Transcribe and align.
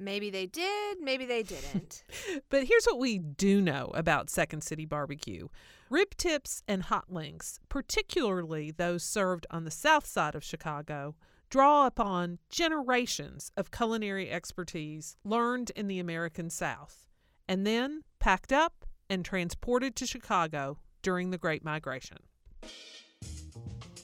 Maybe 0.00 0.30
they 0.30 0.46
did, 0.46 0.98
maybe 1.00 1.26
they 1.26 1.42
didn't. 1.42 2.02
But 2.48 2.64
here's 2.64 2.86
what 2.86 2.98
we 2.98 3.18
do 3.18 3.60
know 3.60 3.90
about 3.94 4.30
Second 4.30 4.62
City 4.62 4.86
barbecue 4.86 5.48
rib 5.90 6.16
tips 6.16 6.62
and 6.66 6.84
hot 6.84 7.12
links, 7.12 7.60
particularly 7.68 8.70
those 8.70 9.02
served 9.04 9.46
on 9.50 9.64
the 9.64 9.70
south 9.70 10.06
side 10.06 10.34
of 10.34 10.42
Chicago, 10.42 11.16
draw 11.50 11.86
upon 11.86 12.38
generations 12.48 13.52
of 13.56 13.70
culinary 13.70 14.30
expertise 14.30 15.16
learned 15.24 15.70
in 15.76 15.88
the 15.88 15.98
American 15.98 16.48
South 16.48 17.06
and 17.48 17.66
then 17.66 18.02
packed 18.20 18.52
up 18.52 18.86
and 19.10 19.24
transported 19.24 19.96
to 19.96 20.06
Chicago 20.06 20.78
during 21.02 21.30
the 21.30 21.38
Great 21.38 21.64
Migration. 21.64 22.18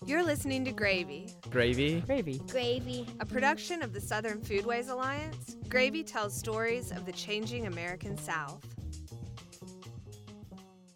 You're 0.07 0.23
listening 0.23 0.65
to 0.67 0.71
Gravy, 0.71 1.35
Gravy. 1.51 2.01
Gravy. 2.03 2.39
Gravy. 2.49 3.07
a 3.19 3.27
production 3.27 3.83
of 3.83 3.93
the 3.93 4.01
Southern 4.01 4.41
Foodways 4.41 4.89
Alliance. 4.89 5.57
Gravy 5.69 6.05
tells 6.05 6.33
stories 6.33 6.93
of 6.93 7.05
the 7.05 7.11
changing 7.11 7.67
American 7.67 8.17
South. 8.17 8.65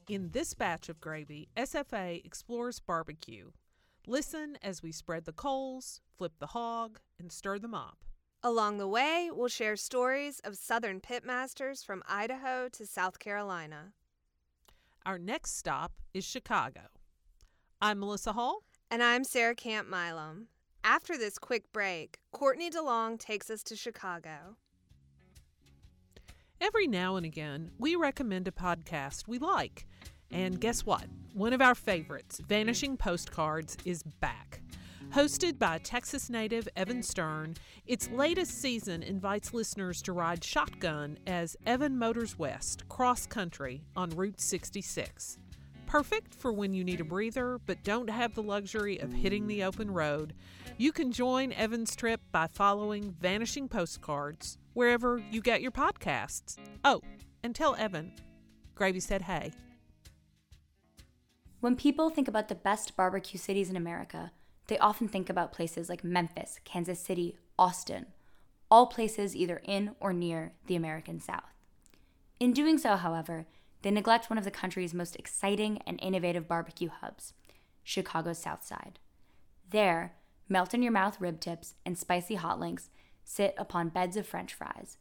In 0.08 0.30
this 0.30 0.54
batch 0.54 0.88
of 0.88 1.00
gravy, 1.00 1.48
SFA 1.56 2.24
explores 2.24 2.78
barbecue. 2.78 3.50
Listen 4.06 4.56
as 4.62 4.80
we 4.80 4.92
spread 4.92 5.24
the 5.24 5.32
coals, 5.32 6.00
flip 6.16 6.34
the 6.38 6.46
hog, 6.46 7.00
and 7.18 7.32
stir 7.32 7.58
them 7.58 7.74
up. 7.74 7.98
Along 8.44 8.78
the 8.78 8.86
way, 8.86 9.28
we'll 9.32 9.48
share 9.48 9.74
stories 9.74 10.38
of 10.44 10.56
Southern 10.56 11.00
pitmasters 11.00 11.84
from 11.84 12.04
Idaho 12.08 12.68
to 12.68 12.86
South 12.86 13.18
Carolina. 13.18 13.92
Our 15.04 15.18
next 15.18 15.58
stop 15.58 15.94
is 16.14 16.24
Chicago. 16.24 16.82
I'm 17.82 17.98
Melissa 17.98 18.34
Hall. 18.34 18.62
And 18.92 19.04
I'm 19.04 19.22
Sarah 19.22 19.54
Camp 19.54 19.88
Milam. 19.88 20.48
After 20.82 21.16
this 21.16 21.38
quick 21.38 21.72
break, 21.72 22.18
Courtney 22.32 22.70
DeLong 22.70 23.20
takes 23.20 23.48
us 23.48 23.62
to 23.62 23.76
Chicago. 23.76 24.56
Every 26.60 26.88
now 26.88 27.14
and 27.14 27.24
again, 27.24 27.70
we 27.78 27.94
recommend 27.94 28.48
a 28.48 28.50
podcast 28.50 29.28
we 29.28 29.38
like. 29.38 29.86
And 30.32 30.60
guess 30.60 30.84
what? 30.84 31.04
One 31.34 31.52
of 31.52 31.62
our 31.62 31.76
favorites, 31.76 32.40
Vanishing 32.48 32.96
Postcards, 32.96 33.76
is 33.84 34.02
back. 34.02 34.60
Hosted 35.10 35.56
by 35.56 35.78
Texas 35.78 36.28
native 36.28 36.68
Evan 36.74 37.04
Stern, 37.04 37.54
its 37.86 38.10
latest 38.10 38.60
season 38.60 39.04
invites 39.04 39.54
listeners 39.54 40.02
to 40.02 40.12
ride 40.12 40.42
shotgun 40.42 41.16
as 41.28 41.56
Evan 41.64 41.96
Motors 41.96 42.40
West 42.40 42.88
cross 42.88 43.24
country 43.24 43.84
on 43.94 44.10
Route 44.10 44.40
66. 44.40 45.38
Perfect 45.90 46.36
for 46.36 46.52
when 46.52 46.72
you 46.72 46.84
need 46.84 47.00
a 47.00 47.04
breather 47.04 47.58
but 47.66 47.82
don't 47.82 48.08
have 48.08 48.36
the 48.36 48.42
luxury 48.44 49.00
of 49.00 49.12
hitting 49.12 49.48
the 49.48 49.64
open 49.64 49.90
road. 49.90 50.34
You 50.78 50.92
can 50.92 51.10
join 51.10 51.50
Evan's 51.50 51.96
trip 51.96 52.20
by 52.30 52.46
following 52.46 53.16
Vanishing 53.20 53.66
Postcards 53.66 54.56
wherever 54.72 55.20
you 55.32 55.40
get 55.40 55.62
your 55.62 55.72
podcasts. 55.72 56.58
Oh, 56.84 57.00
and 57.42 57.56
tell 57.56 57.74
Evan, 57.74 58.12
Gravy 58.76 59.00
said 59.00 59.22
hey. 59.22 59.50
When 61.58 61.74
people 61.74 62.08
think 62.08 62.28
about 62.28 62.46
the 62.46 62.54
best 62.54 62.96
barbecue 62.96 63.40
cities 63.40 63.68
in 63.68 63.74
America, 63.74 64.30
they 64.68 64.78
often 64.78 65.08
think 65.08 65.28
about 65.28 65.50
places 65.50 65.88
like 65.88 66.04
Memphis, 66.04 66.60
Kansas 66.64 67.00
City, 67.00 67.36
Austin, 67.58 68.06
all 68.70 68.86
places 68.86 69.34
either 69.34 69.60
in 69.64 69.96
or 69.98 70.12
near 70.12 70.52
the 70.68 70.76
American 70.76 71.18
South. 71.18 71.52
In 72.38 72.52
doing 72.52 72.78
so, 72.78 72.94
however, 72.94 73.48
they 73.82 73.90
neglect 73.90 74.28
one 74.28 74.38
of 74.38 74.44
the 74.44 74.50
country's 74.50 74.94
most 74.94 75.16
exciting 75.16 75.80
and 75.86 75.98
innovative 76.02 76.46
barbecue 76.46 76.88
hubs, 76.88 77.32
Chicago's 77.82 78.38
South 78.38 78.62
Side. 78.64 78.98
There, 79.70 80.14
melt 80.48 80.74
in 80.74 80.82
your 80.82 80.92
mouth 80.92 81.20
rib 81.20 81.40
tips 81.40 81.74
and 81.86 81.96
spicy 81.96 82.34
hot 82.34 82.60
links 82.60 82.90
sit 83.24 83.54
upon 83.56 83.88
beds 83.88 84.16
of 84.16 84.26
french 84.26 84.52
fries. 84.52 84.98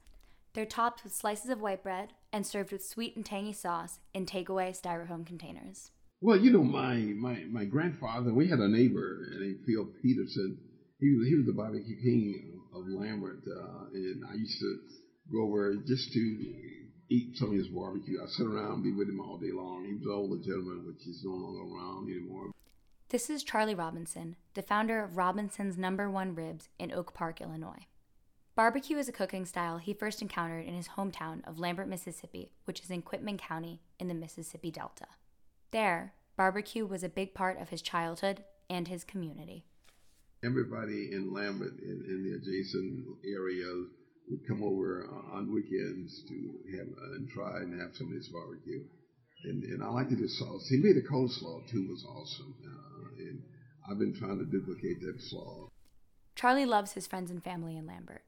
They're 0.53 0.65
topped 0.65 1.03
with 1.03 1.13
slices 1.13 1.49
of 1.49 1.61
white 1.61 1.83
bread 1.83 2.13
and 2.31 2.45
served 2.45 2.71
with 2.71 2.85
sweet 2.85 3.15
and 3.15 3.25
tangy 3.25 3.53
sauce 3.53 3.99
in 4.13 4.25
takeaway 4.25 4.79
styrofoam 4.79 5.25
containers. 5.25 5.91
Well, 6.21 6.37
you 6.37 6.51
know, 6.51 6.63
my, 6.63 6.95
my, 6.95 7.45
my 7.49 7.65
grandfather, 7.65 8.33
we 8.33 8.49
had 8.49 8.59
a 8.59 8.67
neighbor 8.67 9.25
named 9.39 9.59
Phil 9.65 9.87
Peterson. 10.01 10.57
He 10.99 11.15
was, 11.15 11.27
he 11.27 11.35
was 11.35 11.45
the 11.45 11.53
barbecue 11.53 11.95
king 12.01 12.59
of 12.75 12.83
Lambert, 12.87 13.39
uh, 13.47 13.85
and 13.93 14.23
I 14.29 14.35
used 14.35 14.59
to 14.59 14.79
go 15.31 15.43
over 15.43 15.75
just 15.87 16.11
to 16.11 16.19
eat 17.09 17.37
some 17.37 17.49
of 17.49 17.55
his 17.55 17.67
barbecue. 17.67 18.21
I 18.23 18.27
sit 18.27 18.45
around 18.45 18.73
and 18.73 18.83
be 18.83 18.91
with 18.91 19.09
him 19.09 19.19
all 19.19 19.37
day 19.37 19.51
long. 19.51 19.85
He 19.85 19.93
was 19.93 20.03
an 20.03 20.11
older 20.11 20.37
gentleman, 20.37 20.85
which 20.85 21.05
is 21.07 21.23
no 21.23 21.31
longer 21.31 21.61
around 21.61 22.09
anymore. 22.09 22.51
This 23.09 23.29
is 23.29 23.43
Charlie 23.43 23.75
Robinson, 23.75 24.35
the 24.53 24.61
founder 24.61 25.03
of 25.03 25.17
Robinson's 25.17 25.77
Number 25.77 26.09
One 26.09 26.35
Ribs 26.35 26.69
in 26.77 26.91
Oak 26.91 27.13
Park, 27.15 27.41
Illinois. 27.41 27.87
Barbecue 28.55 28.97
is 28.97 29.09
a 29.09 29.13
cooking 29.13 29.45
style 29.45 29.77
he 29.77 29.93
first 29.93 30.21
encountered 30.21 30.65
in 30.65 30.75
his 30.75 30.89
hometown 30.89 31.47
of 31.47 31.59
Lambert, 31.59 31.87
Mississippi, 31.87 32.51
which 32.65 32.81
is 32.81 32.91
in 32.91 33.01
Quitman 33.01 33.37
County 33.37 33.81
in 33.99 34.07
the 34.07 34.13
Mississippi 34.13 34.69
Delta. 34.69 35.07
There, 35.71 36.13
barbecue 36.35 36.85
was 36.85 37.03
a 37.03 37.09
big 37.09 37.33
part 37.33 37.59
of 37.59 37.69
his 37.69 37.81
childhood 37.81 38.43
and 38.69 38.87
his 38.87 39.03
community. 39.03 39.63
Everybody 40.43 41.09
in 41.11 41.33
Lambert 41.33 41.73
and 41.81 42.05
in 42.05 42.23
the 42.23 42.35
adjacent 42.37 43.05
areas 43.25 43.87
would 44.29 44.47
come 44.47 44.63
over 44.63 45.07
uh, 45.09 45.37
on 45.37 45.53
weekends 45.53 46.23
to 46.27 46.77
have 46.77 46.87
uh, 46.87 47.15
and 47.15 47.29
try 47.29 47.57
and 47.57 47.79
have 47.81 47.95
some 47.95 48.07
of 48.07 48.13
this 48.13 48.29
barbecue. 48.29 48.83
And, 49.43 49.63
and 49.63 49.83
I 49.83 49.87
liked 49.87 50.11
his 50.11 50.37
sauce. 50.37 50.67
He 50.69 50.77
made 50.77 50.97
a 50.97 51.01
coleslaw 51.01 51.67
too, 51.69 51.87
was 51.89 52.05
awesome. 52.05 52.53
Uh, 52.65 53.09
and 53.19 53.41
I've 53.89 53.99
been 53.99 54.13
trying 54.13 54.37
to 54.39 54.45
duplicate 54.45 55.01
that 55.01 55.21
slaw. 55.21 55.69
Charlie 56.35 56.65
loves 56.65 56.93
his 56.93 57.07
friends 57.07 57.31
and 57.31 57.43
family 57.43 57.75
in 57.75 57.87
Lambert. 57.87 58.23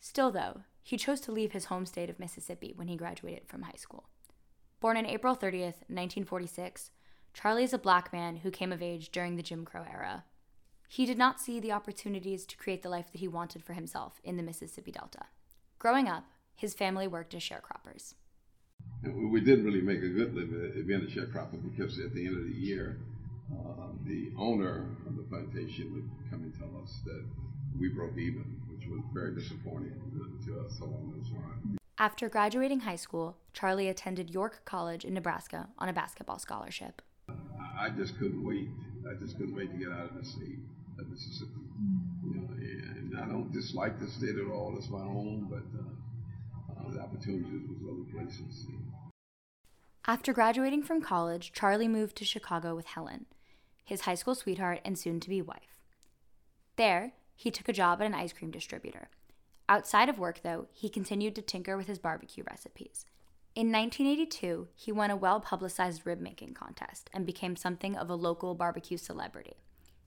Still, 0.00 0.30
though, 0.30 0.62
he 0.82 0.96
chose 0.96 1.20
to 1.22 1.32
leave 1.32 1.52
his 1.52 1.66
home 1.66 1.86
state 1.86 2.08
of 2.08 2.18
Mississippi 2.18 2.72
when 2.74 2.88
he 2.88 2.96
graduated 2.96 3.48
from 3.48 3.62
high 3.62 3.76
school. 3.76 4.08
Born 4.80 4.96
on 4.96 5.06
April 5.06 5.34
30th, 5.34 5.84
1946, 5.88 6.90
Charlie 7.34 7.64
is 7.64 7.72
a 7.72 7.78
black 7.78 8.12
man 8.12 8.36
who 8.36 8.50
came 8.50 8.72
of 8.72 8.82
age 8.82 9.10
during 9.10 9.36
the 9.36 9.42
Jim 9.42 9.64
Crow 9.64 9.84
era. 9.90 10.24
He 10.90 11.04
did 11.04 11.18
not 11.18 11.38
see 11.38 11.60
the 11.60 11.72
opportunities 11.72 12.46
to 12.46 12.56
create 12.56 12.82
the 12.82 12.88
life 12.88 13.12
that 13.12 13.18
he 13.18 13.28
wanted 13.28 13.62
for 13.62 13.74
himself 13.74 14.20
in 14.24 14.38
the 14.38 14.42
Mississippi 14.42 14.90
Delta. 14.90 15.26
Growing 15.78 16.08
up, 16.08 16.24
his 16.56 16.74
family 16.74 17.06
worked 17.06 17.34
as 17.34 17.42
sharecroppers. 17.42 18.14
We 19.04 19.40
didn't 19.40 19.66
really 19.66 19.82
make 19.82 20.02
a 20.02 20.08
good 20.08 20.34
living 20.34 20.86
being 20.86 21.02
a 21.02 21.04
sharecropper 21.04 21.62
because 21.62 21.98
at 21.98 22.14
the 22.14 22.26
end 22.26 22.38
of 22.38 22.44
the 22.44 22.58
year, 22.58 22.98
uh, 23.52 23.88
the 24.06 24.32
owner 24.38 24.86
of 25.06 25.16
the 25.16 25.22
plantation 25.24 25.92
would 25.92 26.08
come 26.30 26.42
and 26.42 26.58
tell 26.58 26.82
us 26.82 26.98
that 27.04 27.22
we 27.78 27.88
broke 27.88 28.16
even, 28.16 28.60
which 28.70 28.88
was 28.88 29.00
very 29.12 29.34
disappointing 29.34 29.92
to 30.46 30.60
us 30.60 30.80
along 30.80 31.12
those 31.16 31.30
lines. 31.32 31.78
After 31.98 32.28
graduating 32.28 32.80
high 32.80 32.96
school, 32.96 33.36
Charlie 33.52 33.88
attended 33.88 34.30
York 34.30 34.62
College 34.64 35.04
in 35.04 35.14
Nebraska 35.14 35.68
on 35.78 35.88
a 35.88 35.92
basketball 35.92 36.38
scholarship. 36.38 37.02
I 37.78 37.90
just 37.90 38.18
couldn't 38.18 38.44
wait. 38.44 38.68
I 39.08 39.14
just 39.14 39.36
couldn't 39.36 39.54
wait 39.54 39.70
to 39.70 39.76
get 39.76 39.92
out 39.92 40.10
of 40.10 40.16
the 40.16 40.24
state 40.24 40.58
of 40.98 41.08
Mississippi. 41.08 41.52
You 42.24 42.34
know, 42.34 42.48
and 42.52 43.18
I 43.18 43.26
don't 43.26 43.52
dislike 43.52 43.98
the 43.98 44.08
state 44.08 44.36
at 44.36 44.50
all. 44.50 44.74
It's 44.76 44.88
my 44.88 44.98
home, 44.98 45.48
but 45.50 45.64
uh, 45.78 46.88
uh, 46.88 46.92
the 46.92 47.00
opportunities 47.00 47.68
was 47.68 47.78
other 47.82 48.18
places. 48.18 48.66
After 50.06 50.32
graduating 50.32 50.82
from 50.82 51.02
college, 51.02 51.52
Charlie 51.52 51.88
moved 51.88 52.16
to 52.16 52.24
Chicago 52.24 52.74
with 52.74 52.86
Helen, 52.86 53.26
his 53.84 54.02
high 54.02 54.14
school 54.14 54.34
sweetheart 54.34 54.80
and 54.84 54.98
soon 54.98 55.20
to 55.20 55.28
be 55.28 55.42
wife. 55.42 55.78
There, 56.76 57.12
he 57.34 57.50
took 57.50 57.68
a 57.68 57.72
job 57.72 58.00
at 58.00 58.06
an 58.06 58.14
ice 58.14 58.32
cream 58.32 58.50
distributor. 58.50 59.10
Outside 59.68 60.08
of 60.08 60.18
work, 60.18 60.40
though, 60.42 60.66
he 60.72 60.88
continued 60.88 61.34
to 61.34 61.42
tinker 61.42 61.76
with 61.76 61.88
his 61.88 61.98
barbecue 61.98 62.42
recipes. 62.48 63.04
In 63.54 63.70
1982, 63.72 64.68
he 64.74 64.92
won 64.92 65.10
a 65.10 65.16
well 65.16 65.40
publicized 65.40 66.06
rib 66.06 66.20
making 66.20 66.54
contest 66.54 67.10
and 67.12 67.26
became 67.26 67.56
something 67.56 67.96
of 67.96 68.08
a 68.08 68.14
local 68.14 68.54
barbecue 68.54 68.96
celebrity. 68.96 69.56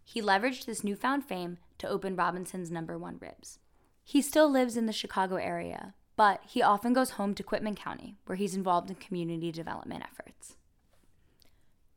He 0.03 0.21
leveraged 0.21 0.65
this 0.65 0.83
newfound 0.83 1.25
fame 1.25 1.57
to 1.77 1.88
open 1.88 2.15
Robinson's 2.15 2.71
number 2.71 2.98
one 2.98 3.18
ribs. 3.19 3.59
He 4.03 4.21
still 4.21 4.50
lives 4.50 4.77
in 4.77 4.86
the 4.86 4.94
Chicago 4.94 5.36
area, 5.36 5.94
but 6.15 6.42
he 6.48 6.62
often 6.62 6.94
goes 6.94 7.12
home 7.12 7.33
to 7.36 7.44
Quitman 7.44 7.75
County, 7.75 8.18
where 8.25 8.36
he's 8.36 8.56
involved 8.56 8.89
in 8.89 8.95
community 8.95 9.51
development 9.51 10.03
efforts. 10.03 10.57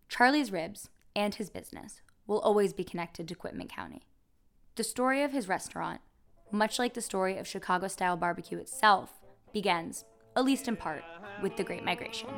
Charlie's 0.09 0.53
Ribs 0.53 0.91
and 1.17 1.35
his 1.35 1.51
business 1.51 2.01
will 2.27 2.41
always 2.41 2.73
be 2.73 2.85
connected 2.85 3.27
to 3.29 3.35
Quitman 3.35 3.69
County. 3.69 4.03
The 4.77 4.85
story 4.85 5.23
of 5.23 5.33
his 5.33 5.49
restaurant, 5.49 6.01
much 6.51 6.79
like 6.79 6.95
the 6.95 7.01
story 7.01 7.37
of 7.37 7.47
Chicago 7.47 7.89
style 7.89 8.17
barbecue 8.17 8.59
itself, 8.59 9.21
begins 9.53 10.05
at 10.37 10.45
least 10.45 10.69
in 10.69 10.77
part, 10.77 11.05
with 11.43 11.57
the 11.57 11.65
Great 11.65 11.85
Migration. 11.85 12.29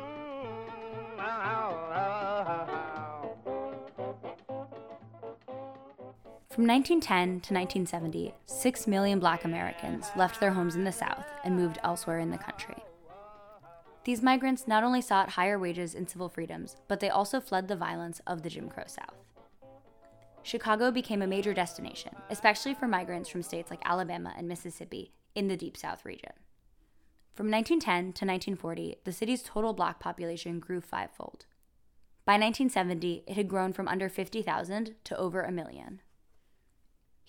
From 6.57 6.65
1910 6.65 7.41
to 7.41 7.53
1970, 7.53 8.33
6 8.47 8.87
million 8.87 9.19
black 9.19 9.45
Americans 9.45 10.09
left 10.15 10.39
their 10.39 10.49
homes 10.49 10.75
in 10.75 10.85
the 10.85 10.91
South 10.91 11.27
and 11.43 11.55
moved 11.55 11.77
elsewhere 11.83 12.17
in 12.17 12.31
the 12.31 12.37
country. 12.39 12.83
These 14.05 14.23
migrants 14.23 14.67
not 14.67 14.83
only 14.83 15.01
sought 15.01 15.29
higher 15.29 15.59
wages 15.59 15.93
and 15.93 16.09
civil 16.09 16.29
freedoms, 16.29 16.75
but 16.87 16.99
they 16.99 17.11
also 17.11 17.39
fled 17.39 17.67
the 17.67 17.75
violence 17.75 18.21
of 18.25 18.41
the 18.41 18.49
Jim 18.49 18.69
Crow 18.69 18.85
South. 18.87 19.23
Chicago 20.41 20.89
became 20.89 21.21
a 21.21 21.27
major 21.27 21.53
destination, 21.53 22.15
especially 22.31 22.73
for 22.73 22.87
migrants 22.87 23.29
from 23.29 23.43
states 23.43 23.69
like 23.69 23.85
Alabama 23.85 24.33
and 24.35 24.47
Mississippi 24.47 25.11
in 25.35 25.49
the 25.49 25.57
Deep 25.57 25.77
South 25.77 26.03
region. 26.05 26.33
From 27.35 27.51
1910 27.51 28.13
to 28.13 28.25
1940, 28.25 28.95
the 29.03 29.11
city's 29.11 29.43
total 29.43 29.73
black 29.73 29.99
population 29.99 30.59
grew 30.59 30.81
fivefold. 30.81 31.45
By 32.25 32.33
1970, 32.33 33.25
it 33.27 33.35
had 33.35 33.47
grown 33.47 33.73
from 33.73 33.87
under 33.87 34.09
50,000 34.09 34.95
to 35.03 35.17
over 35.17 35.43
a 35.43 35.51
million. 35.51 36.01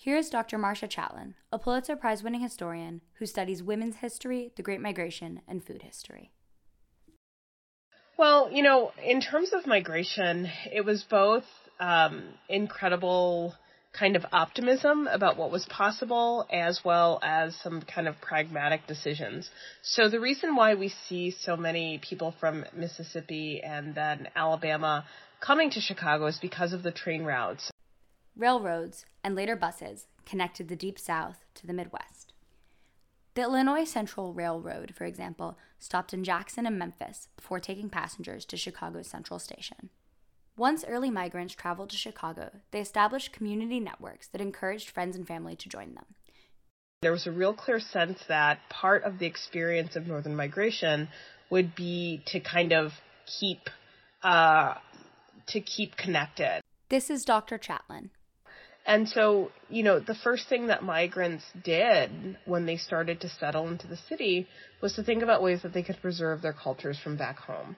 Here 0.00 0.16
is 0.16 0.30
Dr. 0.30 0.58
Marcia 0.58 0.86
Chatelain, 0.86 1.34
a 1.50 1.58
Pulitzer 1.58 1.96
Prize 1.96 2.22
winning 2.22 2.40
historian 2.40 3.00
who 3.14 3.26
studies 3.26 3.64
women's 3.64 3.96
history, 3.96 4.52
the 4.54 4.62
Great 4.62 4.80
Migration, 4.80 5.42
and 5.48 5.60
food 5.66 5.82
history. 5.82 6.30
Well, 8.16 8.48
you 8.52 8.62
know, 8.62 8.92
in 9.04 9.20
terms 9.20 9.52
of 9.52 9.66
migration, 9.66 10.48
it 10.72 10.84
was 10.84 11.02
both 11.02 11.42
um, 11.80 12.28
incredible 12.48 13.56
kind 13.92 14.14
of 14.14 14.24
optimism 14.30 15.08
about 15.08 15.36
what 15.36 15.50
was 15.50 15.66
possible 15.66 16.46
as 16.48 16.80
well 16.84 17.18
as 17.20 17.56
some 17.56 17.82
kind 17.82 18.06
of 18.06 18.20
pragmatic 18.20 18.86
decisions. 18.86 19.50
So 19.82 20.08
the 20.08 20.20
reason 20.20 20.54
why 20.54 20.76
we 20.76 20.94
see 21.08 21.34
so 21.40 21.56
many 21.56 21.98
people 22.08 22.36
from 22.38 22.64
Mississippi 22.72 23.62
and 23.64 23.96
then 23.96 24.28
Alabama 24.36 25.04
coming 25.40 25.70
to 25.70 25.80
Chicago 25.80 26.26
is 26.26 26.38
because 26.38 26.72
of 26.72 26.84
the 26.84 26.92
train 26.92 27.24
routes. 27.24 27.72
Railroads 28.38 29.04
and 29.24 29.34
later 29.34 29.56
buses 29.56 30.06
connected 30.24 30.68
the 30.68 30.76
Deep 30.76 30.96
South 30.96 31.44
to 31.54 31.66
the 31.66 31.72
Midwest. 31.72 32.32
The 33.34 33.42
Illinois 33.42 33.82
Central 33.82 34.32
Railroad, 34.32 34.94
for 34.94 35.06
example, 35.06 35.58
stopped 35.80 36.14
in 36.14 36.22
Jackson 36.22 36.64
and 36.64 36.78
Memphis 36.78 37.26
before 37.34 37.58
taking 37.58 37.90
passengers 37.90 38.44
to 38.44 38.56
Chicago's 38.56 39.08
Central 39.08 39.40
Station. 39.40 39.90
Once 40.56 40.84
early 40.86 41.10
migrants 41.10 41.52
traveled 41.52 41.90
to 41.90 41.96
Chicago, 41.96 42.50
they 42.70 42.78
established 42.78 43.32
community 43.32 43.80
networks 43.80 44.28
that 44.28 44.40
encouraged 44.40 44.90
friends 44.90 45.16
and 45.16 45.26
family 45.26 45.56
to 45.56 45.68
join 45.68 45.96
them. 45.96 46.06
There 47.02 47.12
was 47.12 47.26
a 47.26 47.32
real 47.32 47.54
clear 47.54 47.80
sense 47.80 48.20
that 48.28 48.60
part 48.70 49.02
of 49.02 49.18
the 49.18 49.26
experience 49.26 49.96
of 49.96 50.06
northern 50.06 50.36
migration 50.36 51.08
would 51.50 51.74
be 51.74 52.22
to 52.26 52.38
kind 52.38 52.72
of 52.72 52.92
keep 53.26 53.68
uh, 54.22 54.74
to 55.48 55.60
keep 55.60 55.96
connected. 55.96 56.62
This 56.88 57.10
is 57.10 57.24
Dr. 57.24 57.58
Chatelain. 57.58 58.10
And 58.88 59.06
so, 59.06 59.52
you 59.68 59.82
know, 59.82 60.00
the 60.00 60.14
first 60.14 60.48
thing 60.48 60.68
that 60.68 60.82
migrants 60.82 61.44
did 61.62 62.38
when 62.46 62.64
they 62.64 62.78
started 62.78 63.20
to 63.20 63.28
settle 63.28 63.68
into 63.68 63.86
the 63.86 63.98
city 64.08 64.48
was 64.80 64.94
to 64.94 65.04
think 65.04 65.22
about 65.22 65.42
ways 65.42 65.60
that 65.62 65.74
they 65.74 65.82
could 65.82 66.00
preserve 66.00 66.40
their 66.40 66.54
cultures 66.54 66.98
from 66.98 67.18
back 67.18 67.38
home. 67.38 67.76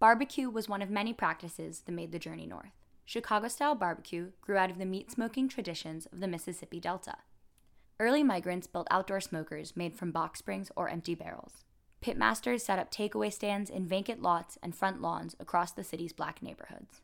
Barbecue 0.00 0.50
was 0.50 0.68
one 0.68 0.82
of 0.82 0.90
many 0.90 1.12
practices 1.12 1.82
that 1.86 1.92
made 1.92 2.10
the 2.10 2.18
journey 2.18 2.44
north. 2.44 2.72
Chicago 3.04 3.46
style 3.46 3.76
barbecue 3.76 4.32
grew 4.40 4.56
out 4.56 4.70
of 4.70 4.78
the 4.78 4.84
meat 4.84 5.12
smoking 5.12 5.48
traditions 5.48 6.06
of 6.12 6.18
the 6.18 6.26
Mississippi 6.26 6.80
Delta. 6.80 7.14
Early 8.00 8.24
migrants 8.24 8.66
built 8.66 8.88
outdoor 8.90 9.20
smokers 9.20 9.76
made 9.76 9.94
from 9.94 10.10
box 10.10 10.40
springs 10.40 10.72
or 10.74 10.88
empty 10.88 11.14
barrels. 11.14 11.52
Pitmasters 12.02 12.62
set 12.62 12.80
up 12.80 12.90
takeaway 12.90 13.32
stands 13.32 13.70
in 13.70 13.86
vacant 13.86 14.22
lots 14.22 14.58
and 14.60 14.74
front 14.74 15.00
lawns 15.00 15.36
across 15.38 15.70
the 15.70 15.84
city's 15.84 16.12
black 16.12 16.42
neighborhoods. 16.42 17.00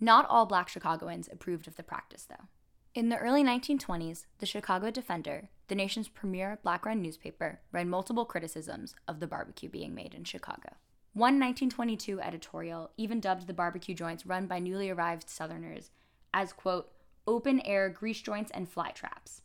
Not 0.00 0.26
all 0.28 0.46
black 0.46 0.68
Chicagoans 0.68 1.28
approved 1.30 1.66
of 1.66 1.76
the 1.76 1.82
practice, 1.82 2.24
though. 2.24 2.46
In 2.94 3.08
the 3.08 3.18
early 3.18 3.42
1920s, 3.42 4.26
the 4.38 4.46
Chicago 4.46 4.90
Defender, 4.90 5.48
the 5.66 5.74
nation's 5.74 6.08
premier 6.08 6.58
black 6.62 6.86
run 6.86 7.02
newspaper, 7.02 7.60
ran 7.72 7.88
multiple 7.88 8.24
criticisms 8.24 8.94
of 9.06 9.20
the 9.20 9.26
barbecue 9.26 9.68
being 9.68 9.94
made 9.94 10.14
in 10.14 10.24
Chicago. 10.24 10.76
One 11.14 11.40
1922 11.40 12.20
editorial 12.20 12.90
even 12.96 13.18
dubbed 13.18 13.46
the 13.46 13.52
barbecue 13.52 13.94
joints 13.94 14.24
run 14.24 14.46
by 14.46 14.60
newly 14.60 14.88
arrived 14.88 15.28
Southerners 15.28 15.90
as, 16.32 16.52
quote, 16.52 16.92
open 17.26 17.60
air 17.60 17.88
grease 17.88 18.20
joints 18.20 18.50
and 18.52 18.68
fly 18.68 18.90
traps. 18.90 19.42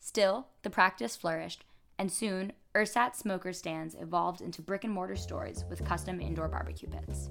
Still, 0.00 0.48
the 0.62 0.70
practice 0.70 1.14
flourished, 1.14 1.64
and 1.96 2.10
soon, 2.10 2.52
ersatz 2.74 3.20
smoker 3.20 3.52
stands 3.52 3.94
evolved 3.94 4.40
into 4.40 4.62
brick 4.62 4.82
and 4.82 4.92
mortar 4.92 5.16
stores 5.16 5.64
with 5.70 5.84
custom 5.84 6.20
indoor 6.20 6.48
barbecue 6.48 6.88
pits. 6.88 7.30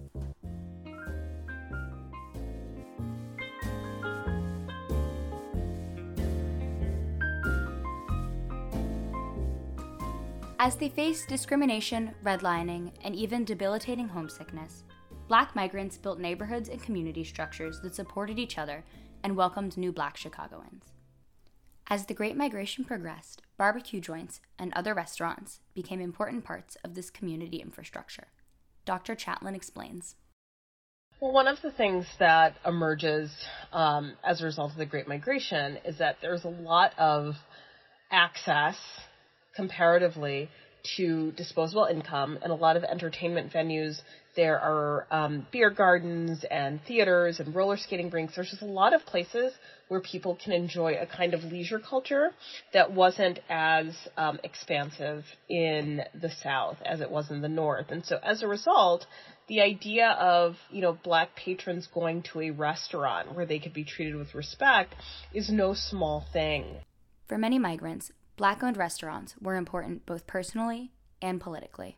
As 10.64 10.76
they 10.76 10.90
faced 10.90 11.28
discrimination, 11.28 12.14
redlining, 12.24 12.92
and 13.04 13.16
even 13.16 13.44
debilitating 13.44 14.08
homesickness, 14.08 14.84
black 15.28 15.56
migrants 15.56 15.98
built 15.98 16.20
neighborhoods 16.20 16.70
and 16.70 16.80
community 16.80 17.24
structures 17.24 17.82
that 17.82 17.96
supported 17.96 18.38
each 18.38 18.60
other 18.60 18.84
and 19.24 19.36
welcomed 19.36 19.76
new 19.76 19.92
black 19.92 20.18
Chicagoans. 20.18 20.84
As 21.88 22.06
the 22.06 22.14
Great 22.14 22.38
Migration 22.38 22.86
progressed, 22.86 23.42
barbecue 23.58 24.00
joints 24.00 24.40
and 24.60 24.72
other 24.76 24.94
restaurants 24.94 25.62
became 25.74 26.00
important 26.00 26.44
parts 26.44 26.78
of 26.84 26.94
this 26.94 27.10
community 27.10 27.58
infrastructure. 27.58 28.28
Dr. 28.86 29.16
Chatelain 29.16 29.56
explains. 29.56 30.14
Well, 31.20 31.32
one 31.32 31.48
of 31.48 31.60
the 31.64 31.72
things 31.72 32.06
that 32.20 32.54
emerges 32.68 33.32
um, 33.74 34.14
as 34.24 34.42
a 34.42 34.46
result 34.46 34.74
of 34.74 34.78
the 34.78 34.86
Great 34.86 35.08
Migration 35.08 35.80
is 35.84 35.98
that 35.98 36.18
there's 36.22 36.44
a 36.44 36.50
lot 36.50 36.92
of 37.00 37.34
access 38.12 38.78
comparatively 39.56 40.50
to 40.98 41.32
disposable 41.34 41.86
income 41.86 42.40
and 42.42 42.52
a 42.52 42.56
lot 42.56 42.76
of 42.76 42.84
entertainment 42.84 43.52
venues. 43.54 44.02
There 44.36 44.60
are 44.60 45.08
um, 45.12 45.46
beer 45.52 45.70
gardens 45.70 46.46
and 46.50 46.80
theaters 46.88 47.40
and 47.40 47.54
roller 47.54 47.78
skating 47.78 48.10
rinks. 48.10 48.36
There's 48.36 48.50
just 48.50 48.62
a 48.62 48.66
lot 48.66 48.94
of 48.94 49.06
places 49.06 49.54
where 49.90 50.00
people 50.00 50.38
can 50.42 50.54
enjoy 50.54 50.94
a 50.94 51.06
kind 51.06 51.34
of 51.34 51.44
leisure 51.44 51.80
culture 51.80 52.32
that 52.74 52.94
wasn't 52.94 53.40
as 53.50 53.94
um, 54.18 54.40
expansive 54.44 55.26
in 55.50 56.02
the 56.20 56.32
South 56.42 56.78
as 56.86 57.02
it 57.02 57.12
was 57.12 57.30
in 57.30 57.42
the 57.42 57.50
North. 57.50 57.88
And 57.90 58.06
so 58.06 58.18
as 58.24 58.42
a 58.42 58.48
result, 58.48 59.06
the 59.50 59.60
idea 59.60 60.12
of, 60.12 60.56
you 60.70 60.82
know, 60.82 60.98
black 61.04 61.36
patrons 61.36 61.88
going 61.94 62.24
to 62.32 62.40
a 62.40 62.52
restaurant 62.52 63.36
where 63.36 63.46
they 63.46 63.60
could 63.60 63.74
be 63.74 63.84
treated 63.84 64.16
with 64.16 64.34
respect 64.34 64.96
is 65.34 65.50
no 65.50 65.74
small 65.74 66.26
thing. 66.32 66.78
For 67.28 67.38
many 67.38 67.60
migrants, 67.60 68.12
black 68.38 68.64
owned 68.64 68.78
restaurants 68.78 69.36
were 69.42 69.56
important 69.56 70.06
both 70.06 70.28
personally 70.28 70.92
and 71.22 71.40
politically. 71.40 71.98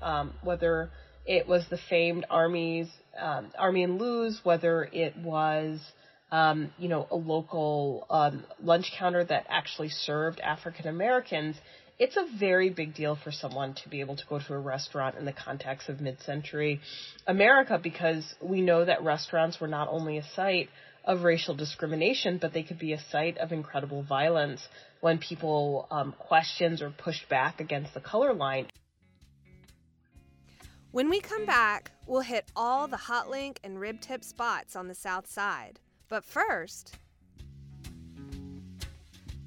Um, 0.00 0.32
whether 0.42 0.90
it 1.26 1.46
was 1.46 1.64
the 1.70 1.78
famed 1.88 2.26
Army's 2.28 2.88
um, 3.20 3.50
Army 3.58 3.84
and 3.84 4.00
Lou's, 4.00 4.40
whether 4.42 4.88
it 4.92 5.16
was 5.16 5.80
um, 6.30 6.72
you 6.78 6.88
know 6.88 7.06
a 7.10 7.16
local 7.16 8.06
um, 8.10 8.44
lunch 8.62 8.92
counter 8.98 9.24
that 9.24 9.46
actually 9.48 9.90
served 9.90 10.40
African 10.40 10.88
Americans, 10.88 11.56
it's 11.98 12.16
a 12.16 12.26
very 12.38 12.70
big 12.70 12.94
deal 12.94 13.16
for 13.22 13.30
someone 13.30 13.74
to 13.84 13.88
be 13.88 14.00
able 14.00 14.16
to 14.16 14.24
go 14.28 14.40
to 14.40 14.54
a 14.54 14.58
restaurant 14.58 15.16
in 15.16 15.24
the 15.24 15.32
context 15.32 15.88
of 15.88 16.00
mid-century 16.00 16.80
America 17.26 17.78
because 17.80 18.34
we 18.42 18.60
know 18.60 18.84
that 18.84 19.04
restaurants 19.04 19.60
were 19.60 19.68
not 19.68 19.88
only 19.88 20.18
a 20.18 20.24
site 20.34 20.68
of 21.04 21.22
racial 21.22 21.54
discrimination, 21.54 22.38
but 22.38 22.52
they 22.52 22.62
could 22.62 22.78
be 22.78 22.92
a 22.92 23.00
site 23.10 23.38
of 23.38 23.52
incredible 23.52 24.02
violence 24.02 24.68
when 25.00 25.18
people 25.18 25.86
um, 25.90 26.12
questions 26.18 26.80
or 26.80 26.90
pushed 26.90 27.28
back 27.28 27.60
against 27.60 27.94
the 27.94 28.00
color 28.00 28.32
line. 28.32 28.66
When 30.92 31.08
we 31.08 31.20
come 31.20 31.46
back, 31.46 31.90
we'll 32.06 32.20
hit 32.20 32.44
all 32.54 32.86
the 32.86 32.96
hot 32.98 33.30
link 33.30 33.58
and 33.64 33.80
rib 33.80 34.00
tip 34.00 34.22
spots 34.22 34.76
on 34.76 34.88
the 34.88 34.94
south 34.94 35.26
side. 35.26 35.80
But 36.08 36.24
first, 36.24 36.96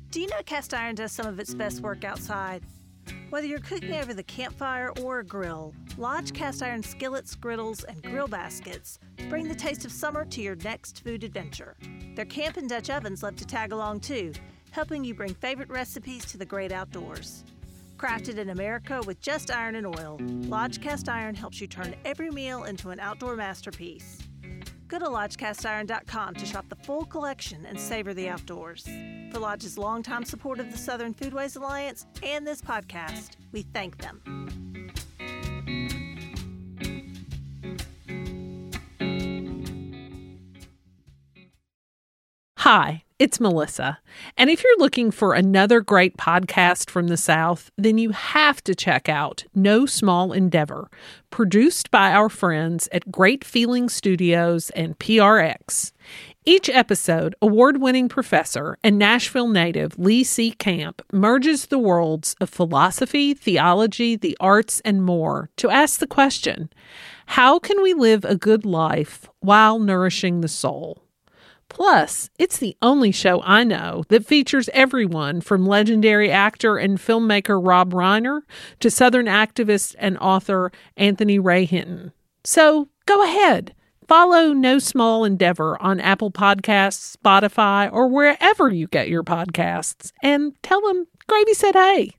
do 0.10 0.20
you 0.20 0.28
know 0.28 0.42
cast 0.46 0.74
iron 0.74 0.96
does 0.96 1.12
some 1.12 1.28
of 1.28 1.40
its 1.40 1.54
best 1.54 1.82
work 1.82 2.04
outside? 2.04 2.64
Whether 3.30 3.48
you're 3.48 3.60
cooking 3.60 3.90
mm. 3.90 4.02
over 4.02 4.14
the 4.14 4.24
campfire 4.24 4.92
or 5.02 5.20
a 5.20 5.26
grill, 5.26 5.74
Lodge 5.98 6.34
cast 6.34 6.62
iron 6.62 6.84
skillets, 6.84 7.36
griddles, 7.36 7.84
and 7.84 8.02
grill 8.04 8.28
baskets 8.28 9.00
bring 9.30 9.48
the 9.48 9.56
taste 9.56 9.86
of 9.86 9.92
summer 9.92 10.26
to 10.26 10.42
your 10.42 10.56
next 10.58 11.04
food 11.04 11.24
adventure. 11.24 11.76
Their 12.16 12.26
camp 12.26 12.58
and 12.58 12.70
Dutch 12.70 12.90
ovens 12.90 13.24
love 13.24 13.36
to 13.38 13.46
tag 13.46 13.72
along 13.72 14.02
too, 14.02 14.34
helping 14.72 15.04
you 15.04 15.14
bring 15.14 15.34
favorite 15.34 15.70
recipes 15.70 16.26
to 16.26 16.38
the 16.38 16.46
great 16.46 16.72
outdoors. 16.72 17.44
Crafted 17.98 18.38
in 18.38 18.50
America 18.50 19.02
with 19.08 19.22
just 19.22 19.50
iron 19.50 19.76
and 19.76 19.88
oil, 19.88 20.18
Lodge 20.20 20.82
Cast 20.82 21.08
Iron 21.08 21.34
helps 21.34 21.62
you 21.62 21.68
turn 21.68 21.96
every 22.04 22.30
meal 22.30 22.66
into 22.66 22.90
an 22.90 23.00
outdoor 23.00 23.36
masterpiece. 23.36 24.20
Go 24.88 25.00
to 25.00 25.06
lodgecastiron.com 25.06 26.36
to 26.36 26.46
shop 26.46 26.66
the 26.70 26.76
full 26.76 27.06
collection 27.06 27.66
and 27.66 27.80
savor 27.80 28.14
the 28.14 28.30
outdoors. 28.30 28.86
For 29.36 29.42
Lodge's 29.42 29.78
longtime 29.78 30.24
support 30.24 30.62
of 30.62 30.72
the 30.72 30.78
Southern 30.78 31.14
Foodways 31.14 31.58
Alliance 31.58 32.06
and 32.24 32.48
this 32.48 32.62
podcast, 32.62 33.32
we 33.52 33.64
thank 33.64 33.98
them. 33.98 34.22
Hi, 42.60 43.04
it's 43.20 43.42
Melissa. 43.42 44.00
And 44.38 44.50
if 44.50 44.64
you're 44.64 44.80
looking 44.80 45.12
for 45.12 45.34
another 45.34 45.82
great 45.82 46.16
podcast 46.16 46.90
from 46.90 47.10
the 47.10 47.18
South, 47.18 47.70
then 47.78 47.98
you 47.98 48.12
have 48.12 48.64
to 48.64 48.74
check 48.74 49.10
out 49.10 49.44
No 49.54 49.86
Small 49.86 50.32
Endeavor, 50.32 50.90
produced 51.30 51.92
by 51.92 52.14
our 52.14 52.30
friends 52.30 52.88
at 52.94 53.12
Great 53.12 53.44
Feeling 53.44 53.90
Studios 53.90 54.70
and 54.70 54.98
PRX. 54.98 55.92
Each 56.48 56.70
episode, 56.70 57.34
award 57.42 57.82
winning 57.82 58.08
professor 58.08 58.78
and 58.84 59.00
Nashville 59.00 59.48
native 59.48 59.98
Lee 59.98 60.24
C. 60.24 60.52
Camp 60.52 61.02
merges 61.12 61.66
the 61.66 61.80
worlds 61.80 62.36
of 62.40 62.52
philosophy, 62.52 63.34
theology, 63.34 64.16
the 64.16 64.38
arts, 64.40 64.80
and 64.86 65.04
more 65.04 65.50
to 65.58 65.72
ask 65.72 66.00
the 66.00 66.06
question 66.06 66.70
how 67.26 67.58
can 67.58 67.82
we 67.82 67.96
live 67.96 68.24
a 68.24 68.36
good 68.36 68.64
life 68.64 69.28
while 69.40 69.80
nourishing 69.80 70.42
the 70.42 70.48
soul? 70.48 71.02
Plus, 71.68 72.30
it's 72.38 72.60
the 72.60 72.78
only 72.80 73.12
show 73.12 73.42
I 73.42 73.64
know 73.64 74.04
that 74.10 74.28
features 74.28 74.70
everyone 74.72 75.42
from 75.42 75.66
legendary 75.66 76.30
actor 76.30 76.78
and 76.78 77.00
filmmaker 77.00 77.60
Rob 77.60 77.92
Reiner 77.92 78.42
to 78.82 78.92
Southern 78.92 79.26
activist 79.26 79.96
and 79.98 80.16
author 80.20 80.72
Anthony 80.96 81.40
Ray 81.40 81.66
Hinton. 81.66 82.12
So 82.44 82.90
go 83.08 83.24
ahead, 83.24 83.74
follow 84.08 84.54
No 84.54 84.80
Small 84.80 85.24
Endeavor 85.24 85.82
on 85.82 86.00
Apple 86.00 86.32
Podcasts, 86.32 87.16
Spotify, 87.16 87.92
or 87.92 88.08
wherever 88.08 88.70
you 88.70 88.88
get 88.88 89.10
your 89.10 89.24
podcasts, 89.24 90.12
and 90.22 90.54
tell 90.64 90.82
them 90.82 91.08
Gravy 91.28 91.54
said 91.54 91.76
hey. 91.76 92.12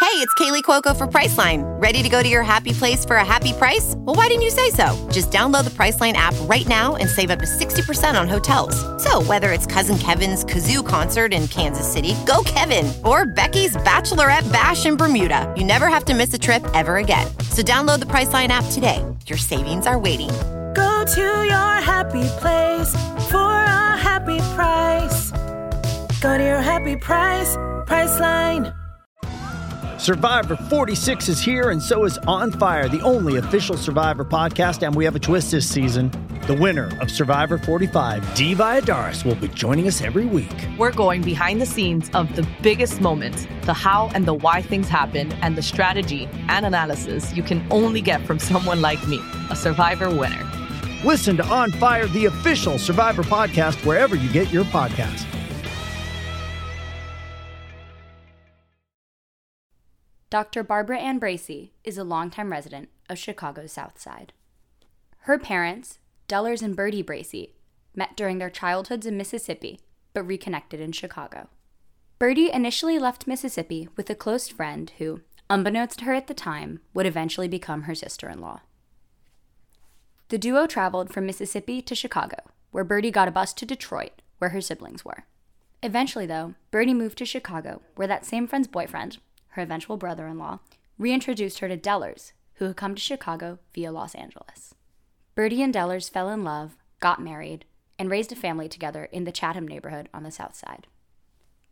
Hey, 0.00 0.20
it's 0.20 0.34
Kaley 0.34 0.62
Cuoco 0.62 0.94
for 0.96 1.06
Priceline. 1.06 1.62
Ready 1.80 2.02
to 2.02 2.08
go 2.08 2.22
to 2.22 2.28
your 2.28 2.42
happy 2.42 2.72
place 2.72 3.04
for 3.04 3.16
a 3.16 3.24
happy 3.24 3.52
price? 3.52 3.94
Well, 3.96 4.14
why 4.14 4.26
didn't 4.26 4.42
you 4.42 4.50
say 4.50 4.70
so? 4.70 5.08
Just 5.10 5.30
download 5.30 5.64
the 5.64 5.70
Priceline 5.70 6.12
app 6.12 6.34
right 6.42 6.66
now 6.68 6.96
and 6.96 7.08
save 7.08 7.30
up 7.30 7.38
to 7.38 7.46
60% 7.46 8.20
on 8.20 8.28
hotels. 8.28 8.74
So, 9.02 9.22
whether 9.22 9.50
it's 9.50 9.66
Cousin 9.66 9.96
Kevin's 9.96 10.44
Kazoo 10.44 10.86
concert 10.86 11.32
in 11.32 11.48
Kansas 11.48 11.90
City, 11.90 12.14
go 12.26 12.42
Kevin, 12.44 12.92
or 13.04 13.24
Becky's 13.24 13.76
Bachelorette 13.78 14.52
Bash 14.52 14.84
in 14.84 14.96
Bermuda, 14.96 15.52
you 15.56 15.64
never 15.64 15.88
have 15.88 16.04
to 16.06 16.14
miss 16.14 16.34
a 16.34 16.38
trip 16.38 16.62
ever 16.74 16.98
again. 16.98 17.26
So, 17.50 17.62
download 17.62 18.00
the 18.00 18.06
Priceline 18.06 18.48
app 18.48 18.66
today. 18.72 19.02
Your 19.26 19.38
savings 19.38 19.86
are 19.86 19.98
waiting. 19.98 20.30
Go 20.74 21.04
to 21.04 21.20
your 21.20 21.74
happy 21.80 22.26
place 22.40 22.92
for 23.30 23.38
a 23.38 23.96
happy 23.96 24.38
price. 24.54 25.30
Go 26.20 26.36
to 26.36 26.44
your 26.44 26.60
happy 26.60 26.96
price, 26.96 27.56
Priceline. 27.86 28.74
Survivor 30.00 30.56
46 30.56 31.28
is 31.28 31.40
here, 31.40 31.70
and 31.70 31.80
so 31.80 32.04
is 32.04 32.18
On 32.26 32.50
Fire, 32.50 32.88
the 32.88 33.00
only 33.00 33.36
official 33.36 33.76
Survivor 33.76 34.24
podcast. 34.24 34.84
And 34.84 34.94
we 34.94 35.04
have 35.04 35.14
a 35.14 35.18
twist 35.20 35.52
this 35.52 35.66
season. 35.68 36.10
The 36.46 36.54
winner 36.54 36.90
of 37.00 37.10
Survivor 37.10 37.56
45, 37.56 38.34
Dee 38.34 38.54
Valladares, 38.54 39.24
will 39.24 39.36
be 39.36 39.48
joining 39.48 39.86
us 39.86 40.02
every 40.02 40.26
week. 40.26 40.52
We're 40.76 40.92
going 40.92 41.22
behind 41.22 41.62
the 41.62 41.66
scenes 41.66 42.10
of 42.12 42.36
the 42.36 42.46
biggest 42.60 43.00
moments, 43.00 43.46
the 43.62 43.72
how 43.72 44.10
and 44.14 44.26
the 44.26 44.34
why 44.34 44.60
things 44.60 44.88
happen, 44.88 45.32
and 45.40 45.56
the 45.56 45.62
strategy 45.62 46.28
and 46.48 46.66
analysis 46.66 47.34
you 47.34 47.42
can 47.42 47.66
only 47.70 48.02
get 48.02 48.26
from 48.26 48.38
someone 48.38 48.82
like 48.82 49.06
me, 49.08 49.20
a 49.50 49.56
Survivor 49.56 50.10
winner. 50.10 50.53
Listen 51.04 51.36
to 51.36 51.44
On 51.48 51.70
Fire, 51.70 52.06
the 52.06 52.24
official 52.24 52.78
Survivor 52.78 53.22
podcast, 53.22 53.84
wherever 53.84 54.16
you 54.16 54.32
get 54.32 54.50
your 54.50 54.64
podcasts. 54.64 55.26
Dr. 60.30 60.62
Barbara 60.62 60.98
Ann 60.98 61.20
Bracey 61.20 61.72
is 61.84 61.98
a 61.98 62.04
longtime 62.04 62.50
resident 62.50 62.88
of 63.10 63.18
Chicago's 63.18 63.72
South 63.72 64.00
Side. 64.00 64.32
Her 65.18 65.38
parents, 65.38 65.98
Dellers 66.26 66.62
and 66.62 66.74
Bertie 66.74 67.04
Bracey, 67.04 67.50
met 67.94 68.16
during 68.16 68.38
their 68.38 68.50
childhoods 68.50 69.04
in 69.04 69.18
Mississippi 69.18 69.80
but 70.14 70.26
reconnected 70.26 70.80
in 70.80 70.92
Chicago. 70.92 71.48
Bertie 72.18 72.50
initially 72.50 72.98
left 72.98 73.26
Mississippi 73.26 73.88
with 73.96 74.08
a 74.08 74.14
close 74.14 74.48
friend 74.48 74.90
who, 74.96 75.20
unbeknownst 75.50 75.98
to 75.98 76.04
her 76.06 76.14
at 76.14 76.28
the 76.28 76.34
time, 76.34 76.80
would 76.94 77.04
eventually 77.04 77.48
become 77.48 77.82
her 77.82 77.94
sister 77.94 78.30
in 78.30 78.40
law. 78.40 78.60
The 80.28 80.38
duo 80.38 80.66
traveled 80.66 81.12
from 81.12 81.26
Mississippi 81.26 81.82
to 81.82 81.94
Chicago, 81.94 82.38
where 82.70 82.84
Bertie 82.84 83.10
got 83.10 83.28
a 83.28 83.30
bus 83.30 83.52
to 83.54 83.66
Detroit, 83.66 84.22
where 84.38 84.50
her 84.50 84.60
siblings 84.60 85.04
were. 85.04 85.26
Eventually, 85.82 86.24
though, 86.24 86.54
Bertie 86.70 86.94
moved 86.94 87.18
to 87.18 87.26
Chicago, 87.26 87.82
where 87.94 88.08
that 88.08 88.24
same 88.24 88.46
friend's 88.46 88.66
boyfriend, 88.66 89.18
her 89.48 89.62
eventual 89.62 89.98
brother 89.98 90.26
in 90.26 90.38
law, 90.38 90.60
reintroduced 90.98 91.58
her 91.58 91.68
to 91.68 91.76
Dellers, 91.76 92.32
who 92.54 92.64
had 92.64 92.76
come 92.76 92.94
to 92.94 93.00
Chicago 93.00 93.58
via 93.74 93.92
Los 93.92 94.14
Angeles. 94.14 94.74
Bertie 95.34 95.62
and 95.62 95.74
Dellers 95.74 96.10
fell 96.10 96.30
in 96.30 96.42
love, 96.42 96.76
got 97.00 97.20
married, 97.20 97.66
and 97.98 98.10
raised 98.10 98.32
a 98.32 98.36
family 98.36 98.68
together 98.68 99.04
in 99.04 99.24
the 99.24 99.32
Chatham 99.32 99.68
neighborhood 99.68 100.08
on 100.14 100.22
the 100.22 100.30
South 100.30 100.54
Side. 100.54 100.86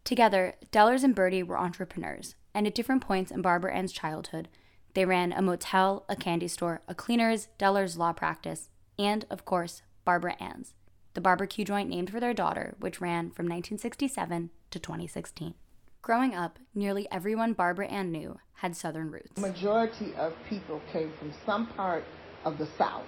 Together, 0.04 0.56
Dellers 0.70 1.04
and 1.04 1.14
Bertie 1.14 1.42
were 1.42 1.58
entrepreneurs, 1.58 2.34
and 2.52 2.66
at 2.66 2.74
different 2.74 3.02
points 3.02 3.30
in 3.30 3.40
Barbara 3.40 3.74
Ann's 3.74 3.92
childhood, 3.92 4.48
they 4.94 5.04
ran 5.04 5.32
a 5.32 5.42
motel, 5.42 6.04
a 6.08 6.16
candy 6.16 6.48
store, 6.48 6.82
a 6.86 6.94
cleaner's, 6.94 7.48
Dellers 7.58 7.96
law 7.96 8.12
practice, 8.12 8.68
and, 8.98 9.24
of 9.30 9.44
course, 9.44 9.82
Barbara 10.04 10.36
Ann's, 10.40 10.74
the 11.14 11.20
barbecue 11.20 11.64
joint 11.64 11.88
named 11.88 12.10
for 12.10 12.20
their 12.20 12.34
daughter, 12.34 12.74
which 12.78 13.00
ran 13.00 13.30
from 13.30 13.46
1967 13.46 14.50
to 14.70 14.78
2016. 14.78 15.54
Growing 16.02 16.34
up, 16.34 16.58
nearly 16.74 17.06
everyone 17.10 17.52
Barbara 17.52 17.86
Ann 17.86 18.10
knew 18.10 18.38
had 18.54 18.76
Southern 18.76 19.10
roots. 19.10 19.40
Majority 19.40 20.12
of 20.16 20.34
people 20.48 20.80
came 20.92 21.12
from 21.18 21.32
some 21.46 21.68
part 21.68 22.04
of 22.44 22.58
the 22.58 22.68
South, 22.76 23.06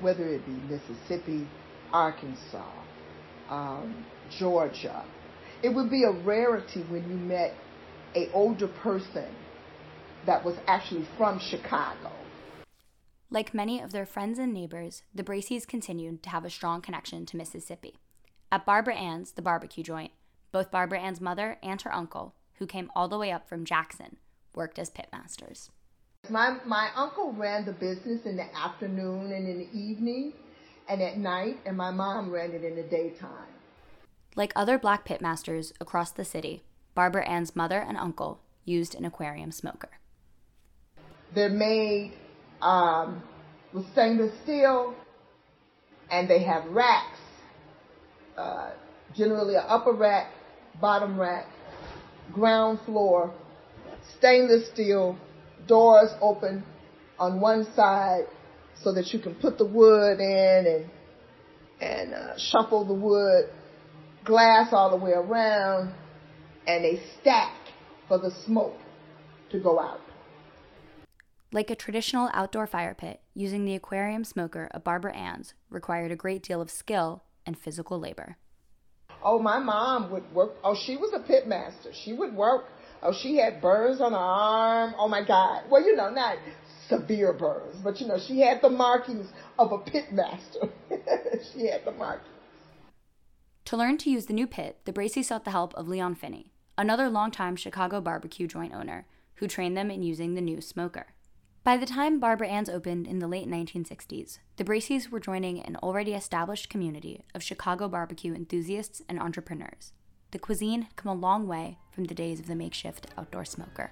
whether 0.00 0.26
it 0.28 0.46
be 0.46 0.52
Mississippi, 0.52 1.46
Arkansas, 1.92 2.70
um, 3.50 4.04
Georgia. 4.38 5.04
It 5.62 5.70
would 5.70 5.90
be 5.90 6.04
a 6.04 6.12
rarity 6.12 6.82
when 6.84 7.08
you 7.08 7.16
met 7.16 7.54
a 8.14 8.30
older 8.32 8.68
person 8.68 9.28
that 10.26 10.44
was 10.44 10.56
actually 10.66 11.06
from 11.16 11.38
Chicago. 11.38 12.10
Like 13.30 13.54
many 13.54 13.80
of 13.80 13.92
their 13.92 14.06
friends 14.06 14.38
and 14.38 14.52
neighbors, 14.52 15.02
the 15.14 15.24
Braceys 15.24 15.66
continued 15.66 16.22
to 16.22 16.30
have 16.30 16.44
a 16.44 16.50
strong 16.50 16.80
connection 16.80 17.26
to 17.26 17.36
Mississippi. 17.36 17.94
At 18.52 18.64
Barbara 18.64 18.94
Ann's, 18.94 19.32
the 19.32 19.42
barbecue 19.42 19.82
joint, 19.82 20.12
both 20.52 20.70
Barbara 20.70 21.00
Ann's 21.00 21.20
mother 21.20 21.58
and 21.62 21.80
her 21.82 21.94
uncle, 21.94 22.34
who 22.54 22.66
came 22.66 22.90
all 22.94 23.08
the 23.08 23.18
way 23.18 23.32
up 23.32 23.48
from 23.48 23.64
Jackson, 23.64 24.18
worked 24.54 24.78
as 24.78 24.90
pitmasters. 24.90 25.70
My, 26.30 26.58
my 26.64 26.90
uncle 26.94 27.32
ran 27.32 27.64
the 27.64 27.72
business 27.72 28.24
in 28.24 28.36
the 28.36 28.56
afternoon 28.56 29.32
and 29.32 29.48
in 29.48 29.58
the 29.58 29.78
evening 29.78 30.32
and 30.88 31.02
at 31.02 31.18
night, 31.18 31.58
and 31.66 31.76
my 31.76 31.90
mom 31.90 32.30
ran 32.30 32.52
it 32.52 32.64
in 32.64 32.76
the 32.76 32.82
daytime. 32.82 33.48
Like 34.36 34.52
other 34.54 34.78
black 34.78 35.06
pitmasters 35.06 35.72
across 35.80 36.12
the 36.12 36.24
city, 36.24 36.62
Barbara 36.94 37.26
Ann's 37.28 37.56
mother 37.56 37.80
and 37.80 37.96
uncle 37.96 38.40
used 38.64 38.94
an 38.94 39.04
aquarium 39.04 39.50
smoker. 39.50 39.98
They're 41.36 41.50
made 41.50 42.14
um, 42.62 43.22
with 43.74 43.84
stainless 43.92 44.32
steel, 44.42 44.94
and 46.10 46.30
they 46.30 46.42
have 46.42 46.64
racks, 46.70 47.18
uh, 48.38 48.70
generally 49.14 49.54
an 49.54 49.64
upper 49.68 49.92
rack, 49.92 50.32
bottom 50.80 51.20
rack, 51.20 51.44
ground 52.32 52.78
floor, 52.86 53.34
stainless 54.16 54.70
steel, 54.72 55.18
doors 55.68 56.08
open 56.22 56.64
on 57.18 57.38
one 57.38 57.66
side 57.76 58.24
so 58.82 58.94
that 58.94 59.12
you 59.12 59.18
can 59.18 59.34
put 59.34 59.58
the 59.58 59.66
wood 59.66 60.18
in 60.18 60.66
and 60.66 60.90
and 61.82 62.14
uh, 62.14 62.38
shuffle 62.38 62.86
the 62.86 62.94
wood, 62.94 63.50
glass 64.24 64.68
all 64.72 64.88
the 64.88 65.04
way 65.04 65.12
around, 65.12 65.92
and 66.66 66.82
they 66.82 66.98
stack 67.20 67.54
for 68.08 68.16
the 68.16 68.30
smoke 68.46 68.78
to 69.50 69.60
go 69.60 69.78
out. 69.78 70.00
Like 71.56 71.70
a 71.70 71.74
traditional 71.74 72.28
outdoor 72.34 72.66
fire 72.66 72.92
pit, 72.92 73.22
using 73.32 73.64
the 73.64 73.74
aquarium 73.74 74.24
smoker 74.24 74.68
of 74.72 74.84
Barbara 74.84 75.16
Ann's 75.16 75.54
required 75.70 76.12
a 76.12 76.14
great 76.14 76.42
deal 76.42 76.60
of 76.60 76.70
skill 76.70 77.22
and 77.46 77.58
physical 77.58 77.98
labor. 77.98 78.36
Oh, 79.24 79.38
my 79.38 79.58
mom 79.58 80.10
would 80.10 80.30
work. 80.34 80.52
Oh, 80.62 80.74
she 80.74 80.98
was 80.98 81.14
a 81.14 81.18
pit 81.18 81.48
master. 81.48 81.92
She 81.94 82.12
would 82.12 82.34
work 82.34 82.66
Oh, 83.02 83.14
she 83.14 83.38
had 83.38 83.62
burns 83.62 84.02
on 84.02 84.12
her 84.12 84.18
arm. 84.18 84.94
Oh 84.98 85.08
my 85.08 85.24
God. 85.24 85.62
Well, 85.70 85.82
you 85.82 85.96
know, 85.96 86.10
not 86.10 86.36
severe 86.88 87.32
burns, 87.32 87.76
but 87.82 88.02
you 88.02 88.06
know, 88.06 88.18
she 88.18 88.40
had 88.40 88.60
the 88.60 88.68
markings 88.68 89.32
of 89.58 89.72
a 89.72 89.78
pit 89.78 90.12
master. 90.12 90.68
she 91.54 91.68
had 91.68 91.86
the 91.86 91.92
markings. 91.92 92.28
To 93.64 93.78
learn 93.78 93.96
to 93.96 94.10
use 94.10 94.26
the 94.26 94.34
new 94.34 94.46
pit, 94.46 94.80
the 94.84 94.92
Bracey 94.92 95.24
sought 95.24 95.46
the 95.46 95.52
help 95.52 95.72
of 95.74 95.88
Leon 95.88 96.16
Finney, 96.16 96.52
another 96.76 97.08
longtime 97.08 97.56
Chicago 97.56 98.02
barbecue 98.02 98.46
joint 98.46 98.74
owner, 98.74 99.06
who 99.36 99.48
trained 99.48 99.74
them 99.74 99.90
in 99.90 100.02
using 100.02 100.34
the 100.34 100.42
new 100.42 100.60
smoker. 100.60 101.14
By 101.66 101.76
the 101.76 101.84
time 101.84 102.20
Barbara 102.20 102.46
Ann's 102.46 102.68
opened 102.70 103.08
in 103.08 103.18
the 103.18 103.26
late 103.26 103.48
1960s, 103.48 104.38
the 104.56 104.62
Braceys 104.62 105.10
were 105.10 105.18
joining 105.18 105.60
an 105.60 105.74
already 105.82 106.14
established 106.14 106.68
community 106.68 107.24
of 107.34 107.42
Chicago 107.42 107.88
barbecue 107.88 108.32
enthusiasts 108.32 109.02
and 109.08 109.18
entrepreneurs. 109.18 109.92
The 110.30 110.38
cuisine 110.38 110.82
had 110.82 110.94
come 110.94 111.10
a 111.10 111.20
long 111.20 111.48
way 111.48 111.78
from 111.90 112.04
the 112.04 112.14
days 112.14 112.38
of 112.38 112.46
the 112.46 112.54
makeshift 112.54 113.08
outdoor 113.18 113.44
smoker. 113.44 113.90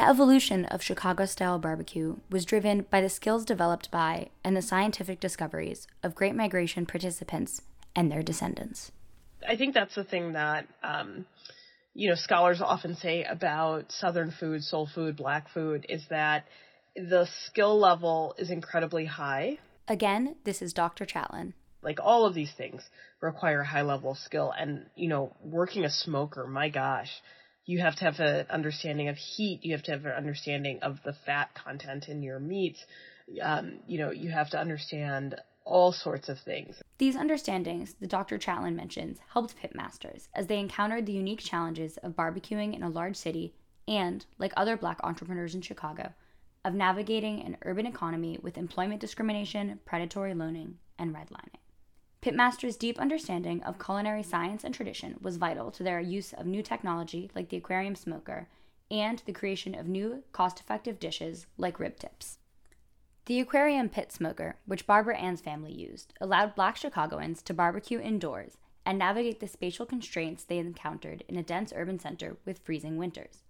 The 0.00 0.08
evolution 0.08 0.64
of 0.64 0.82
Chicago 0.82 1.26
style 1.26 1.58
barbecue 1.58 2.16
was 2.30 2.46
driven 2.46 2.86
by 2.88 3.02
the 3.02 3.10
skills 3.10 3.44
developed 3.44 3.90
by 3.90 4.30
and 4.42 4.56
the 4.56 4.62
scientific 4.62 5.20
discoveries 5.20 5.86
of 6.02 6.14
Great 6.14 6.34
Migration 6.34 6.86
participants 6.86 7.60
and 7.94 8.10
their 8.10 8.22
descendants. 8.22 8.92
I 9.46 9.56
think 9.56 9.74
that's 9.74 9.94
the 9.94 10.04
thing 10.04 10.32
that, 10.32 10.66
um, 10.82 11.26
you 11.92 12.08
know, 12.08 12.14
scholars 12.14 12.62
often 12.62 12.96
say 12.96 13.24
about 13.24 13.92
Southern 13.92 14.30
food, 14.30 14.64
soul 14.64 14.86
food, 14.86 15.18
black 15.18 15.50
food, 15.50 15.84
is 15.90 16.06
that 16.08 16.46
the 16.96 17.28
skill 17.44 17.78
level 17.78 18.34
is 18.38 18.50
incredibly 18.50 19.04
high. 19.04 19.58
Again, 19.86 20.36
this 20.44 20.62
is 20.62 20.72
Dr. 20.72 21.04
Chatelain. 21.04 21.52
Like 21.82 21.98
all 22.02 22.24
of 22.24 22.32
these 22.32 22.52
things 22.56 22.82
require 23.20 23.62
high 23.62 23.82
level 23.82 24.12
of 24.12 24.18
skill. 24.18 24.50
And, 24.58 24.86
you 24.96 25.10
know, 25.10 25.36
working 25.44 25.84
a 25.84 25.90
smoker, 25.90 26.46
my 26.46 26.70
gosh, 26.70 27.10
you 27.70 27.78
have 27.78 27.94
to 27.94 28.04
have 28.04 28.18
an 28.18 28.46
understanding 28.50 29.08
of 29.08 29.16
heat. 29.16 29.60
You 29.62 29.72
have 29.72 29.84
to 29.84 29.92
have 29.92 30.04
an 30.04 30.12
understanding 30.12 30.80
of 30.82 30.98
the 31.04 31.12
fat 31.24 31.54
content 31.54 32.08
in 32.08 32.20
your 32.20 32.40
meats. 32.40 32.84
Um, 33.40 33.78
you 33.86 33.98
know, 33.98 34.10
you 34.10 34.30
have 34.30 34.50
to 34.50 34.58
understand 34.58 35.36
all 35.64 35.92
sorts 35.92 36.28
of 36.28 36.40
things. 36.40 36.82
These 36.98 37.14
understandings 37.14 37.94
the 38.00 38.08
Dr. 38.08 38.38
Chatelain 38.38 38.74
mentions 38.74 39.18
helped 39.32 39.54
pitmasters 39.56 40.26
as 40.34 40.48
they 40.48 40.58
encountered 40.58 41.06
the 41.06 41.12
unique 41.12 41.38
challenges 41.38 41.96
of 41.98 42.16
barbecuing 42.16 42.74
in 42.74 42.82
a 42.82 42.90
large 42.90 43.14
city 43.14 43.54
and, 43.86 44.26
like 44.36 44.52
other 44.56 44.76
black 44.76 44.98
entrepreneurs 45.04 45.54
in 45.54 45.60
Chicago, 45.60 46.12
of 46.64 46.74
navigating 46.74 47.40
an 47.42 47.56
urban 47.62 47.86
economy 47.86 48.36
with 48.42 48.58
employment 48.58 49.00
discrimination, 49.00 49.78
predatory 49.84 50.34
loaning, 50.34 50.76
and 50.98 51.14
redlining. 51.14 51.59
Pitmaster's 52.22 52.76
deep 52.76 52.98
understanding 52.98 53.62
of 53.62 53.78
culinary 53.78 54.22
science 54.22 54.62
and 54.62 54.74
tradition 54.74 55.16
was 55.22 55.38
vital 55.38 55.70
to 55.70 55.82
their 55.82 56.00
use 56.00 56.34
of 56.34 56.44
new 56.44 56.62
technology 56.62 57.30
like 57.34 57.48
the 57.48 57.56
aquarium 57.56 57.94
smoker 57.94 58.46
and 58.90 59.22
the 59.24 59.32
creation 59.32 59.74
of 59.74 59.88
new, 59.88 60.22
cost 60.30 60.60
effective 60.60 61.00
dishes 61.00 61.46
like 61.56 61.80
rib 61.80 61.98
tips. 61.98 62.36
The 63.24 63.40
aquarium 63.40 63.88
pit 63.88 64.12
smoker, 64.12 64.56
which 64.66 64.86
Barbara 64.86 65.16
Ann's 65.16 65.40
family 65.40 65.72
used, 65.72 66.12
allowed 66.20 66.54
black 66.54 66.76
Chicagoans 66.76 67.40
to 67.42 67.54
barbecue 67.54 67.98
indoors 67.98 68.58
and 68.84 68.98
navigate 68.98 69.40
the 69.40 69.48
spatial 69.48 69.86
constraints 69.86 70.44
they 70.44 70.58
encountered 70.58 71.24
in 71.26 71.36
a 71.36 71.42
dense 71.42 71.72
urban 71.74 71.98
center 71.98 72.36
with 72.44 72.58
freezing 72.58 72.98
winters. 72.98 73.44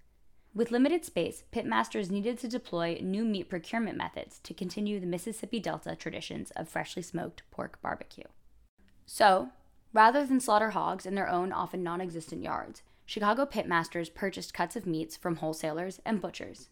With 0.55 0.71
limited 0.71 1.05
space, 1.05 1.43
pitmasters 1.53 2.09
needed 2.09 2.39
to 2.39 2.49
deploy 2.49 3.01
new 3.03 3.25
meat 3.25 3.49
procurement 3.49 3.99
methods 3.99 4.39
to 4.45 4.55
continue 4.55 5.01
the 5.01 5.07
Mississippi 5.07 5.59
Delta 5.59 5.97
traditions 5.97 6.53
of 6.53 6.69
freshly 6.69 7.03
smoked 7.03 7.43
pork 7.51 7.81
barbecue. 7.83 8.27
So, 9.13 9.51
rather 9.93 10.25
than 10.25 10.39
slaughter 10.39 10.71
hogs 10.71 11.05
in 11.05 11.17
their 11.17 11.29
own 11.29 11.51
often 11.51 11.83
non 11.83 12.01
existent 12.01 12.45
yards, 12.45 12.85
Chicago 13.05 13.45
pitmasters 13.45 14.15
purchased 14.15 14.55
cuts 14.55 14.77
of 14.77 14.87
meats 14.87 15.17
from 15.17 15.37
wholesalers 15.37 16.01
and 16.07 16.21
butchers. 16.21 16.69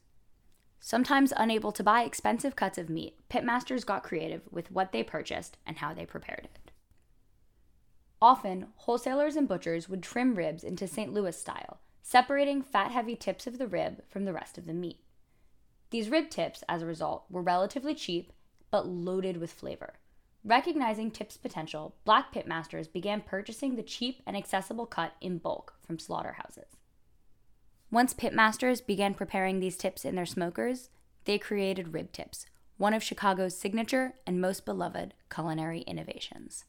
Sometimes 0.79 1.33
unable 1.37 1.73
to 1.73 1.83
buy 1.83 2.05
expensive 2.05 2.55
cuts 2.55 2.79
of 2.79 2.89
meat, 2.89 3.19
pitmasters 3.29 3.85
got 3.85 4.05
creative 4.05 4.43
with 4.53 4.71
what 4.71 4.93
they 4.93 5.03
purchased 5.03 5.57
and 5.67 5.79
how 5.79 5.93
they 5.93 6.07
prepared 6.07 6.49
it. 6.55 6.71
Often, 8.23 8.69
wholesalers 8.77 9.35
and 9.35 9.49
butchers 9.49 9.89
would 9.89 10.05
trim 10.05 10.37
ribs 10.37 10.63
into 10.63 10.87
St. 10.87 11.13
Louis 11.13 11.37
style, 11.37 11.81
separating 12.03 12.63
fat 12.63 12.93
heavy 12.93 13.17
tips 13.17 13.49
of 13.49 13.59
the 13.59 13.67
rib 13.67 14.05
from 14.09 14.27
the 14.27 14.33
rest 14.33 14.57
of 14.57 14.67
the 14.67 14.73
meat. 14.73 15.01
These 15.91 16.09
rib 16.09 16.31
tips, 16.31 16.63
as 16.69 16.83
a 16.83 16.87
result, 16.87 17.25
were 17.29 17.43
relatively 17.43 17.97
cheap 17.97 18.33
but 18.71 18.87
loaded 18.87 19.39
with 19.39 19.51
flavor. 19.51 19.95
Recognizing 20.49 21.11
tips' 21.11 21.37
potential, 21.37 21.95
black 22.07 22.33
pitmasters 22.33 22.91
began 22.91 23.21
purchasing 23.21 23.77
the 23.77 23.83
cheap 23.83 24.23
and 24.27 24.35
accessible 24.35 24.87
cut 24.87 25.13
in 25.21 25.37
bulk 25.37 25.75
from 25.87 25.99
slaughterhouses. 25.99 26.79
Once 27.91 28.15
pitmasters 28.15 28.85
began 28.85 29.13
preparing 29.13 29.61
these 29.61 29.77
tips 29.77 30.07
in 30.07 30.15
their 30.15 30.25
smokers, 30.25 30.89
they 31.27 31.37
created 31.37 31.93
rib 31.93 32.13
tips, 32.13 32.47
one 32.79 32.95
of 32.95 33.03
Chicago's 33.03 33.59
signature 33.59 34.15
and 34.27 34.41
most 34.41 34.65
beloved 34.65 35.13
culinary 35.31 35.83
innovations. 35.83 36.65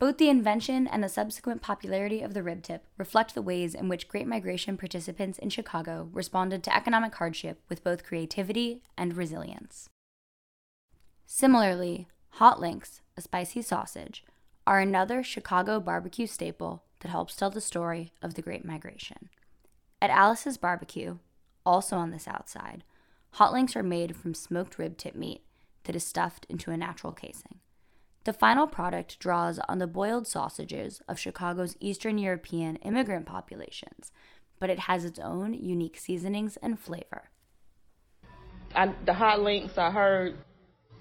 Both 0.00 0.18
the 0.18 0.28
invention 0.28 0.88
and 0.88 1.04
the 1.04 1.08
subsequent 1.08 1.62
popularity 1.62 2.22
of 2.22 2.34
the 2.34 2.42
rib 2.42 2.64
tip 2.64 2.86
reflect 2.98 3.36
the 3.36 3.42
ways 3.42 3.72
in 3.72 3.88
which 3.88 4.08
Great 4.08 4.26
Migration 4.26 4.76
participants 4.76 5.38
in 5.38 5.50
Chicago 5.50 6.08
responded 6.12 6.64
to 6.64 6.74
economic 6.76 7.14
hardship 7.14 7.60
with 7.68 7.84
both 7.84 8.02
creativity 8.02 8.82
and 8.98 9.16
resilience. 9.16 9.88
Similarly, 11.24 12.08
Hot 12.34 12.60
links, 12.60 13.02
a 13.16 13.20
spicy 13.20 13.62
sausage, 13.62 14.24
are 14.66 14.80
another 14.80 15.22
Chicago 15.22 15.80
barbecue 15.80 16.26
staple 16.26 16.84
that 17.00 17.10
helps 17.10 17.34
tell 17.34 17.50
the 17.50 17.60
story 17.60 18.12
of 18.22 18.34
the 18.34 18.42
Great 18.42 18.64
Migration. 18.64 19.28
At 20.00 20.10
Alice's 20.10 20.56
Barbecue, 20.56 21.18
also 21.66 21.96
on 21.96 22.10
the 22.10 22.18
south 22.18 22.48
side, 22.48 22.84
hot 23.32 23.52
links 23.52 23.76
are 23.76 23.82
made 23.82 24.16
from 24.16 24.34
smoked 24.34 24.78
rib 24.78 24.96
tip 24.96 25.14
meat 25.14 25.42
that 25.84 25.96
is 25.96 26.04
stuffed 26.04 26.46
into 26.48 26.70
a 26.70 26.76
natural 26.76 27.12
casing. 27.12 27.60
The 28.24 28.32
final 28.32 28.66
product 28.66 29.18
draws 29.18 29.58
on 29.68 29.78
the 29.78 29.86
boiled 29.86 30.26
sausages 30.26 31.00
of 31.08 31.18
Chicago's 31.18 31.76
Eastern 31.80 32.18
European 32.18 32.76
immigrant 32.76 33.26
populations, 33.26 34.12
but 34.58 34.70
it 34.70 34.80
has 34.80 35.04
its 35.04 35.18
own 35.18 35.54
unique 35.54 35.98
seasonings 35.98 36.58
and 36.58 36.78
flavor. 36.78 37.30
I, 38.74 38.92
the 39.04 39.14
hot 39.14 39.40
links 39.40 39.78
I 39.78 39.90
heard 39.90 40.36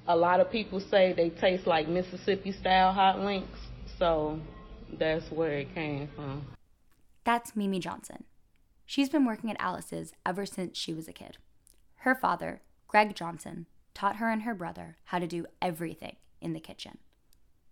a 0.09 0.15
lot 0.15 0.39
of 0.39 0.51
people 0.51 0.79
say 0.79 1.13
they 1.13 1.29
taste 1.29 1.67
like 1.67 1.87
Mississippi 1.87 2.51
style 2.51 2.91
hot 2.91 3.19
links, 3.19 3.59
so 3.99 4.39
that's 4.97 5.29
where 5.31 5.59
it 5.59 5.73
came 5.75 6.09
from. 6.15 6.47
That's 7.23 7.55
Mimi 7.55 7.79
Johnson. 7.79 8.23
She's 8.87 9.07
been 9.07 9.23
working 9.23 9.51
at 9.51 9.61
Alice's 9.61 10.13
ever 10.25 10.47
since 10.47 10.75
she 10.75 10.95
was 10.95 11.07
a 11.07 11.13
kid. 11.13 11.37
Her 11.97 12.15
father, 12.15 12.63
Greg 12.87 13.15
Johnson, 13.15 13.67
taught 13.93 14.15
her 14.15 14.31
and 14.31 14.41
her 14.41 14.55
brother 14.55 14.97
how 15.05 15.19
to 15.19 15.27
do 15.27 15.45
everything 15.61 16.15
in 16.41 16.53
the 16.53 16.59
kitchen. 16.59 16.97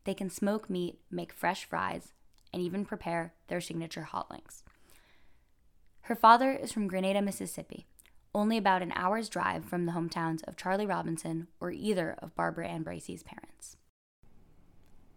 They 0.04 0.13
can 0.13 0.30
smoke 0.30 0.69
meat, 0.69 1.00
make 1.10 1.34
fresh 1.34 1.65
fries, 1.65 2.13
and 2.54 2.62
even 2.62 2.86
prepare 2.86 3.34
their 3.47 3.62
signature 3.62 4.04
hot 4.04 4.30
links. 4.30 4.63
Her 6.02 6.15
father 6.15 6.52
is 6.52 6.71
from 6.71 6.88
Grenada, 6.88 7.21
Mississippi, 7.21 7.88
only 8.38 8.56
about 8.56 8.84
an 8.84 8.93
hour's 8.95 9.30
drive 9.30 9.65
from 9.65 9.88
the 9.88 9.93
hometowns 9.93 10.47
of 10.47 10.56
Charlie 10.56 10.86
Robinson 10.86 11.47
or 11.60 11.71
either 11.71 12.15
of 12.19 12.36
Barbara 12.36 12.67
Ann 12.67 12.84
Bracey's 12.84 13.23
parents. 13.23 13.78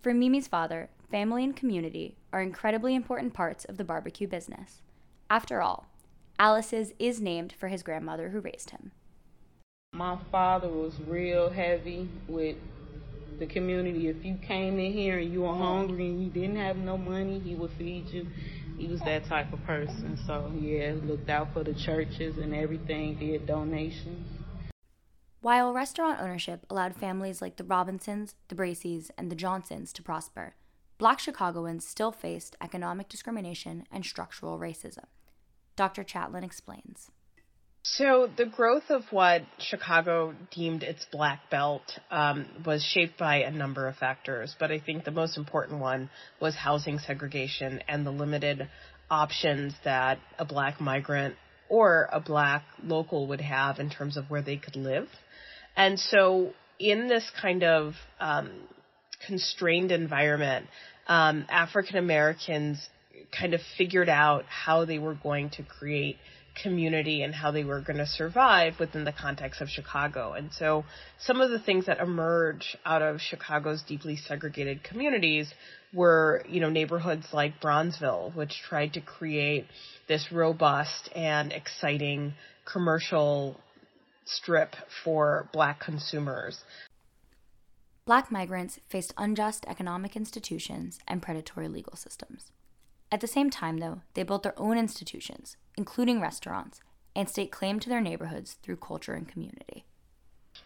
For 0.00 0.14
Mimi's 0.14 0.48
father, 0.48 0.88
family 1.11 1.44
and 1.44 1.54
community 1.54 2.16
are 2.33 2.40
incredibly 2.40 2.94
important 2.94 3.35
parts 3.35 3.66
of 3.66 3.76
the 3.76 3.85
barbecue 3.85 4.26
business. 4.26 4.80
After 5.28 5.61
all, 5.61 5.87
Alice's 6.38 6.94
is 6.98 7.20
named 7.20 7.52
for 7.52 7.68
his 7.68 7.83
grandmother 7.83 8.30
who 8.30 8.40
raised 8.40 8.70
him. 8.70 8.92
My 9.92 10.16
father 10.33 10.68
was 10.68 10.94
real 11.06 11.50
heavy 11.50 12.09
with 12.26 12.56
the 13.38 13.44
community. 13.44 14.09
If 14.09 14.24
you 14.24 14.37
came 14.37 14.78
in 14.78 14.92
here 14.92 15.18
and 15.18 15.30
you 15.30 15.42
were 15.42 15.54
hungry 15.54 16.06
and 16.06 16.22
you 16.24 16.30
didn't 16.30 16.56
have 16.56 16.78
no 16.78 16.96
money, 16.96 17.38
he 17.38 17.54
would 17.54 17.72
feed 17.72 18.09
you 18.09 18.26
he 18.78 18.87
was 18.87 19.00
that 19.00 19.24
type 19.24 19.52
of 19.52 19.64
person. 19.64 20.18
So 20.26 20.50
yeah, 20.61 20.94
looked 21.04 21.30
out 21.30 21.52
for 21.52 21.64
the 21.64 21.74
churches 21.74 22.38
and 22.38 22.54
everything, 22.54 23.16
did 23.16 23.46
donations. 23.46 24.26
While 25.42 25.72
restaurant 25.72 26.20
ownership 26.20 26.66
allowed 26.68 26.94
families 26.94 27.40
like 27.40 27.56
the 27.56 27.64
Robinsons, 27.64 28.35
the 28.48 28.54
Braceys, 28.54 29.11
and 29.16 29.30
the 29.30 29.37
Johnsons 29.37 29.92
to 29.94 30.02
prosper, 30.02 30.54
black 30.98 31.18
Chicagoans 31.18 31.87
still 31.87 32.12
faced 32.12 32.56
economic 32.61 33.09
discrimination 33.09 33.85
and 33.90 34.04
structural 34.04 34.59
racism. 34.59 35.06
Dr. 35.76 36.04
Chatelain 36.04 36.44
explains. 36.44 37.11
So 37.82 38.28
the 38.36 38.44
growth 38.44 38.90
of 38.90 39.04
what 39.10 39.42
Chicago 39.58 40.34
deemed 40.50 40.82
its 40.82 41.06
black 41.10 41.48
belt 41.50 41.82
um, 42.10 42.46
was 42.64 42.84
shaped 42.84 43.18
by 43.18 43.36
a 43.36 43.50
number 43.50 43.88
of 43.88 43.96
factors, 43.96 44.54
but 44.58 44.70
I 44.70 44.78
think 44.80 45.04
the 45.04 45.10
most 45.10 45.38
important 45.38 45.80
one 45.80 46.10
was 46.40 46.54
housing 46.54 46.98
segregation 46.98 47.82
and 47.88 48.06
the 48.06 48.10
limited 48.10 48.68
options 49.10 49.74
that 49.84 50.18
a 50.38 50.44
black 50.44 50.78
migrant 50.78 51.36
or 51.70 52.08
a 52.12 52.20
black 52.20 52.64
local 52.84 53.28
would 53.28 53.40
have 53.40 53.78
in 53.78 53.88
terms 53.88 54.18
of 54.18 54.28
where 54.28 54.42
they 54.42 54.56
could 54.56 54.76
live. 54.76 55.08
And 55.74 55.98
so 55.98 56.52
in 56.78 57.08
this 57.08 57.30
kind 57.40 57.62
of 57.64 57.94
um, 58.18 58.50
constrained 59.26 59.90
environment, 59.90 60.66
um, 61.06 61.46
African 61.48 61.96
Americans 61.96 62.86
kind 63.36 63.54
of 63.54 63.60
figured 63.76 64.08
out 64.08 64.44
how 64.46 64.84
they 64.84 64.98
were 64.98 65.14
going 65.14 65.50
to 65.50 65.62
create 65.62 66.16
community 66.62 67.22
and 67.22 67.34
how 67.34 67.50
they 67.50 67.64
were 67.64 67.80
going 67.80 67.98
to 67.98 68.06
survive 68.06 68.74
within 68.78 69.04
the 69.04 69.12
context 69.12 69.60
of 69.60 69.68
Chicago. 69.68 70.32
And 70.32 70.52
so 70.52 70.84
some 71.18 71.40
of 71.40 71.50
the 71.50 71.58
things 71.58 71.86
that 71.86 72.00
emerge 72.00 72.76
out 72.84 73.02
of 73.02 73.20
Chicago's 73.20 73.82
deeply 73.82 74.16
segregated 74.16 74.82
communities 74.82 75.52
were, 75.92 76.44
you 76.48 76.60
know, 76.60 76.70
neighborhoods 76.70 77.26
like 77.32 77.60
Bronzeville, 77.60 78.34
which 78.34 78.62
tried 78.68 78.94
to 78.94 79.00
create 79.00 79.66
this 80.08 80.30
robust 80.32 81.08
and 81.14 81.52
exciting 81.52 82.34
commercial 82.70 83.56
strip 84.24 84.76
for 85.02 85.48
black 85.52 85.80
consumers. 85.80 86.62
Black 88.04 88.30
migrants 88.30 88.78
faced 88.88 89.14
unjust 89.16 89.64
economic 89.68 90.16
institutions 90.16 90.98
and 91.06 91.22
predatory 91.22 91.68
legal 91.68 91.96
systems. 91.96 92.50
At 93.12 93.20
the 93.20 93.26
same 93.26 93.50
time, 93.50 93.78
though, 93.78 94.02
they 94.14 94.22
built 94.22 94.44
their 94.44 94.58
own 94.58 94.78
institutions, 94.78 95.56
including 95.76 96.20
restaurants, 96.20 96.80
and 97.16 97.28
staked 97.28 97.52
claim 97.52 97.80
to 97.80 97.88
their 97.88 98.00
neighborhoods 98.00 98.56
through 98.62 98.76
culture 98.76 99.14
and 99.14 99.26
community. 99.26 99.84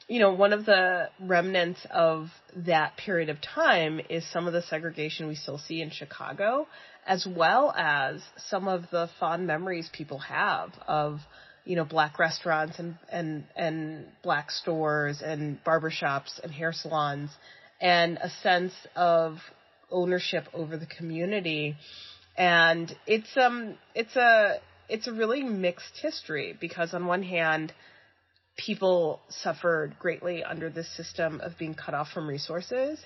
You 0.09 0.21
know, 0.21 0.35
one 0.35 0.53
of 0.53 0.67
the 0.67 1.09
remnants 1.19 1.87
of 1.91 2.29
that 2.55 2.99
period 2.99 3.31
of 3.31 3.39
time 3.41 4.01
is 4.11 4.31
some 4.31 4.47
of 4.47 4.53
the 4.53 4.61
segregation 4.61 5.27
we 5.27 5.35
still 5.35 5.57
see 5.57 5.81
in 5.81 5.91
Chicago, 5.91 6.67
as 7.07 7.27
well 7.27 7.73
as 7.77 8.23
some 8.37 8.69
of 8.69 8.83
the 8.91 9.09
fond 9.19 9.47
memories 9.47 9.89
people 9.93 10.19
have 10.19 10.73
of, 10.87 11.21
you 11.65 11.77
know, 11.77 11.85
black 11.85 12.19
restaurants 12.19 12.79
and, 12.79 12.99
and, 13.11 13.45
and 13.57 14.07
black 14.23 14.51
stores 14.51 15.23
and 15.25 15.63
barbershops 15.65 16.39
and 16.43 16.53
hair 16.53 16.73
salons 16.75 17.31
and 17.81 18.19
a 18.19 18.29
sense 18.43 18.75
of 18.95 19.39
ownership 19.91 20.45
over 20.53 20.77
the 20.77 20.87
community 20.87 21.77
and 22.37 22.95
it's 23.07 23.37
um 23.37 23.77
it's 23.95 24.17
a 24.17 24.57
it's 24.89 25.07
a 25.07 25.13
really 25.13 25.43
mixed 25.43 25.99
history 26.01 26.57
because 26.61 26.95
on 26.95 27.07
one 27.07 27.23
hand 27.23 27.73
people 28.57 29.21
suffered 29.29 29.97
greatly 29.99 30.45
under 30.45 30.71
this 30.71 30.89
system 30.97 31.41
of 31.41 31.53
being 31.59 31.75
cut 31.75 31.95
off 31.95 32.09
from 32.13 32.29
resources 32.29 32.99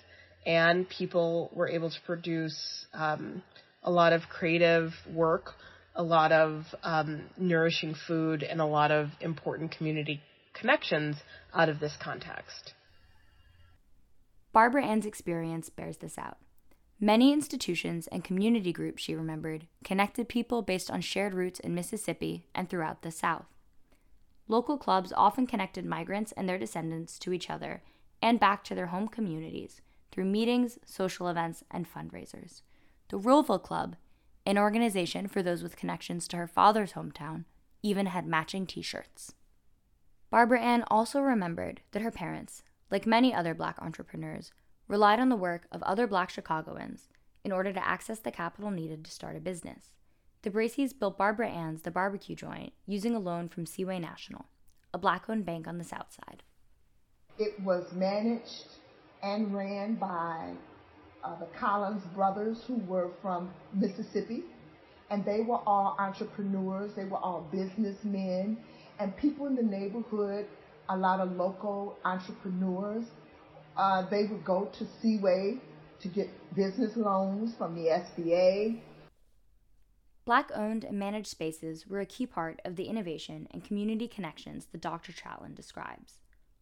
and 0.46 0.88
people 0.88 1.50
were 1.54 1.68
able 1.68 1.90
to 1.90 2.00
produce 2.06 2.86
um, 2.94 3.42
a 3.82 3.90
lot 3.90 4.12
of 4.12 4.22
creative 4.28 4.92
work 5.12 5.54
a 5.98 6.02
lot 6.02 6.30
of 6.30 6.64
um, 6.84 7.22
nourishing 7.36 7.94
food 8.06 8.44
and 8.44 8.60
a 8.60 8.64
lot 8.64 8.92
of 8.92 9.08
important 9.20 9.72
community 9.76 10.22
connections 10.54 11.16
out 11.52 11.68
of 11.68 11.80
this 11.80 11.92
context. 12.00 12.72
Barbara 14.52 14.84
ann's 14.84 15.06
experience 15.06 15.68
bears 15.68 15.98
this 15.98 16.16
out 16.16 16.38
Many 17.00 17.32
institutions 17.32 18.08
and 18.08 18.24
community 18.24 18.72
groups, 18.72 19.02
she 19.02 19.14
remembered, 19.14 19.68
connected 19.84 20.28
people 20.28 20.62
based 20.62 20.90
on 20.90 21.00
shared 21.00 21.32
roots 21.32 21.60
in 21.60 21.74
Mississippi 21.74 22.46
and 22.56 22.68
throughout 22.68 23.02
the 23.02 23.12
South. 23.12 23.46
Local 24.48 24.76
clubs 24.76 25.12
often 25.16 25.46
connected 25.46 25.84
migrants 25.84 26.32
and 26.32 26.48
their 26.48 26.58
descendants 26.58 27.18
to 27.20 27.32
each 27.32 27.50
other 27.50 27.82
and 28.20 28.40
back 28.40 28.64
to 28.64 28.74
their 28.74 28.86
home 28.86 29.06
communities 29.06 29.80
through 30.10 30.24
meetings, 30.24 30.78
social 30.84 31.28
events, 31.28 31.62
and 31.70 31.86
fundraisers. 31.88 32.62
The 33.10 33.18
Ruralville 33.18 33.62
Club, 33.62 33.94
an 34.44 34.58
organization 34.58 35.28
for 35.28 35.42
those 35.42 35.62
with 35.62 35.76
connections 35.76 36.26
to 36.28 36.36
her 36.36 36.48
father's 36.48 36.94
hometown, 36.94 37.44
even 37.82 38.06
had 38.06 38.26
matching 38.26 38.66
t 38.66 38.82
shirts. 38.82 39.34
Barbara 40.30 40.60
Ann 40.60 40.84
also 40.88 41.20
remembered 41.20 41.82
that 41.92 42.02
her 42.02 42.10
parents, 42.10 42.62
like 42.90 43.06
many 43.06 43.32
other 43.32 43.54
black 43.54 43.80
entrepreneurs, 43.80 44.50
relied 44.88 45.20
on 45.20 45.28
the 45.28 45.36
work 45.36 45.66
of 45.70 45.82
other 45.82 46.06
black 46.06 46.30
Chicagoans 46.30 47.08
in 47.44 47.52
order 47.52 47.72
to 47.72 47.86
access 47.86 48.18
the 48.18 48.30
capital 48.30 48.70
needed 48.70 49.04
to 49.04 49.10
start 49.10 49.36
a 49.36 49.40
business. 49.40 49.92
The 50.42 50.50
Braceys 50.50 50.98
built 50.98 51.18
Barbara 51.18 51.50
Ann's 51.50 51.82
The 51.82 51.90
Barbecue 51.90 52.34
Joint 52.34 52.72
using 52.86 53.14
a 53.14 53.20
loan 53.20 53.48
from 53.48 53.66
Seaway 53.66 53.98
National, 53.98 54.46
a 54.94 54.98
black 54.98 55.28
owned 55.28 55.44
bank 55.44 55.68
on 55.68 55.78
the 55.78 55.84
South 55.84 56.12
Side. 56.12 56.42
It 57.38 57.60
was 57.60 57.92
managed 57.92 58.66
and 59.22 59.54
ran 59.54 59.96
by 59.96 60.52
uh, 61.22 61.38
the 61.38 61.46
Collins 61.58 62.04
brothers, 62.14 62.62
who 62.66 62.76
were 62.86 63.10
from 63.20 63.50
Mississippi, 63.74 64.44
and 65.10 65.24
they 65.24 65.40
were 65.40 65.60
all 65.66 65.96
entrepreneurs, 65.98 66.92
they 66.94 67.04
were 67.04 67.18
all 67.18 67.46
businessmen, 67.52 68.56
and 68.98 69.16
people 69.16 69.46
in 69.46 69.54
the 69.54 69.62
neighborhood, 69.62 70.46
a 70.88 70.96
lot 70.96 71.20
of 71.20 71.32
local 71.32 71.98
entrepreneurs 72.04 73.04
uh, 73.78 74.02
they 74.10 74.24
would 74.24 74.44
go 74.44 74.66
to 74.66 74.86
Seaway 75.00 75.58
to 76.00 76.08
get 76.08 76.28
business 76.54 76.96
loans 76.96 77.54
from 77.56 77.74
the 77.74 77.88
SBA. 77.88 78.80
Black 80.24 80.50
owned 80.54 80.84
and 80.84 80.98
managed 80.98 81.28
spaces 81.28 81.86
were 81.86 82.00
a 82.00 82.06
key 82.06 82.26
part 82.26 82.60
of 82.64 82.76
the 82.76 82.84
innovation 82.84 83.48
and 83.50 83.64
community 83.64 84.06
connections 84.06 84.66
that 84.66 84.82
Dr. 84.82 85.12
Chatelain 85.12 85.54
describes. 85.54 86.18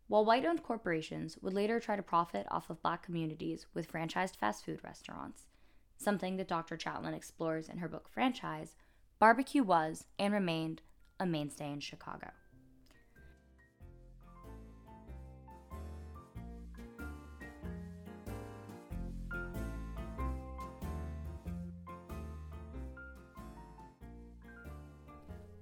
While 0.08 0.24
white 0.24 0.44
owned 0.44 0.62
corporations 0.62 1.36
would 1.42 1.52
later 1.52 1.80
try 1.80 1.96
to 1.96 2.02
profit 2.02 2.46
off 2.48 2.70
of 2.70 2.80
black 2.80 3.02
communities 3.02 3.66
with 3.74 3.90
franchised 3.90 4.36
fast 4.36 4.64
food 4.64 4.84
restaurants, 4.84 5.46
something 5.96 6.36
that 6.36 6.46
Dr. 6.46 6.76
Chatelain 6.76 7.14
explores 7.14 7.68
in 7.68 7.78
her 7.78 7.88
book 7.88 8.08
Franchise, 8.08 8.76
barbecue 9.18 9.64
was 9.64 10.04
and 10.16 10.32
remained 10.32 10.82
a 11.18 11.26
mainstay 11.26 11.72
in 11.72 11.80
Chicago. 11.80 12.30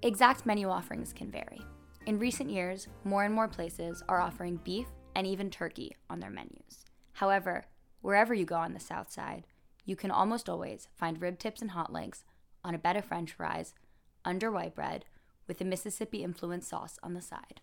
Exact 0.05 0.45
menu 0.45 0.69
offerings 0.69 1.11
can 1.11 1.31
vary. 1.31 1.59
In 2.05 2.19
recent 2.19 2.51
years, 2.51 2.87
more 3.03 3.23
and 3.23 3.33
more 3.33 3.47
places 3.47 4.03
are 4.07 4.21
offering 4.21 4.59
beef 4.63 4.85
and 5.15 5.25
even 5.25 5.49
turkey 5.49 5.95
on 6.11 6.19
their 6.19 6.29
menus. 6.29 6.85
However, 7.13 7.65
wherever 8.01 8.31
you 8.31 8.45
go 8.45 8.53
on 8.53 8.73
the 8.73 8.79
South 8.79 9.11
Side, 9.11 9.47
you 9.83 9.95
can 9.95 10.11
almost 10.11 10.47
always 10.47 10.89
find 10.95 11.19
rib 11.19 11.39
tips 11.39 11.59
and 11.59 11.71
hot 11.71 11.91
links 11.91 12.23
on 12.63 12.75
a 12.75 12.77
bed 12.77 12.95
of 12.95 13.05
french 13.05 13.33
fries, 13.33 13.73
under 14.23 14.51
white 14.51 14.75
bread, 14.75 15.05
with 15.47 15.59
a 15.59 15.65
Mississippi 15.65 16.23
influenced 16.23 16.69
sauce 16.69 16.99
on 17.01 17.15
the 17.15 17.21
side. 17.21 17.59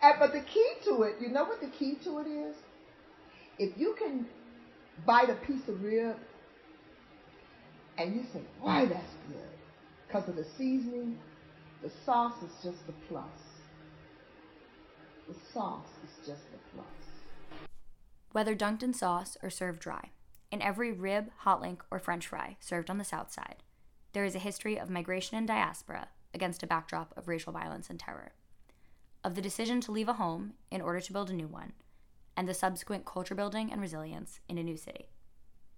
Eh, 0.00 0.12
but 0.18 0.32
the 0.32 0.40
key 0.40 0.72
to 0.84 1.02
it, 1.02 1.16
you 1.20 1.28
know 1.28 1.44
what 1.44 1.60
the 1.60 1.68
key 1.68 1.96
to 2.04 2.20
it 2.20 2.26
is? 2.26 2.56
If 3.58 3.76
you 3.76 3.94
can 3.98 4.24
bite 5.04 5.28
a 5.28 5.34
piece 5.34 5.68
of 5.68 5.84
rib 5.84 6.16
and 7.98 8.16
you 8.16 8.24
say, 8.32 8.40
why 8.62 8.86
that's 8.86 9.12
good 9.28 9.52
because 10.12 10.28
of 10.28 10.36
the 10.36 10.44
seasoning. 10.44 11.18
The 11.82 11.90
sauce 12.04 12.42
is 12.42 12.52
just 12.62 12.86
the 12.86 12.92
plus. 13.08 13.24
The 15.26 15.34
sauce 15.52 15.88
is 16.04 16.26
just 16.26 16.42
the 16.52 16.58
plus. 16.74 16.86
Whether 18.32 18.54
dunked 18.54 18.82
in 18.82 18.92
sauce 18.92 19.38
or 19.42 19.48
served 19.48 19.80
dry, 19.80 20.10
in 20.50 20.60
every 20.60 20.92
rib, 20.92 21.30
hot 21.38 21.62
link, 21.62 21.82
or 21.90 21.98
french 21.98 22.26
fry 22.26 22.56
served 22.60 22.90
on 22.90 22.98
the 22.98 23.04
South 23.04 23.32
Side, 23.32 23.62
there 24.12 24.24
is 24.24 24.34
a 24.34 24.40
history 24.40 24.78
of 24.78 24.90
migration 24.90 25.38
and 25.38 25.46
diaspora 25.46 26.08
against 26.34 26.62
a 26.62 26.66
backdrop 26.66 27.14
of 27.16 27.26
racial 27.26 27.52
violence 27.52 27.88
and 27.88 27.98
terror. 27.98 28.32
Of 29.24 29.34
the 29.34 29.42
decision 29.42 29.80
to 29.82 29.92
leave 29.92 30.08
a 30.08 30.14
home 30.14 30.54
in 30.70 30.82
order 30.82 31.00
to 31.00 31.12
build 31.12 31.30
a 31.30 31.34
new 31.34 31.48
one, 31.48 31.72
and 32.36 32.46
the 32.46 32.54
subsequent 32.54 33.06
culture 33.06 33.34
building 33.34 33.72
and 33.72 33.80
resilience 33.80 34.40
in 34.46 34.58
a 34.58 34.62
new 34.62 34.76
city. 34.76 35.08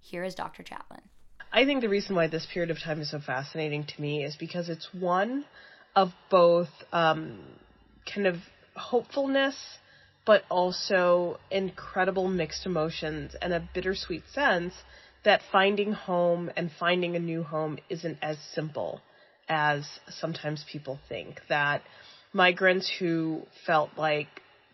Here 0.00 0.24
is 0.24 0.34
Dr. 0.34 0.64
Chatelain. 0.64 1.08
I 1.54 1.64
think 1.66 1.82
the 1.82 1.88
reason 1.88 2.16
why 2.16 2.26
this 2.26 2.48
period 2.52 2.72
of 2.72 2.80
time 2.80 3.00
is 3.00 3.12
so 3.12 3.20
fascinating 3.20 3.84
to 3.84 4.02
me 4.02 4.24
is 4.24 4.34
because 4.34 4.68
it's 4.68 4.88
one 4.92 5.44
of 5.94 6.08
both 6.28 6.68
um, 6.92 7.38
kind 8.12 8.26
of 8.26 8.38
hopefulness, 8.74 9.54
but 10.26 10.42
also 10.50 11.38
incredible 11.52 12.26
mixed 12.26 12.66
emotions 12.66 13.36
and 13.40 13.52
a 13.52 13.68
bittersweet 13.72 14.24
sense 14.32 14.74
that 15.24 15.42
finding 15.52 15.92
home 15.92 16.50
and 16.56 16.72
finding 16.72 17.14
a 17.14 17.20
new 17.20 17.44
home 17.44 17.78
isn't 17.88 18.18
as 18.20 18.36
simple 18.52 19.00
as 19.48 19.86
sometimes 20.08 20.64
people 20.72 20.98
think. 21.08 21.40
That 21.48 21.82
migrants 22.32 22.92
who 22.98 23.42
felt 23.64 23.90
like 23.96 24.26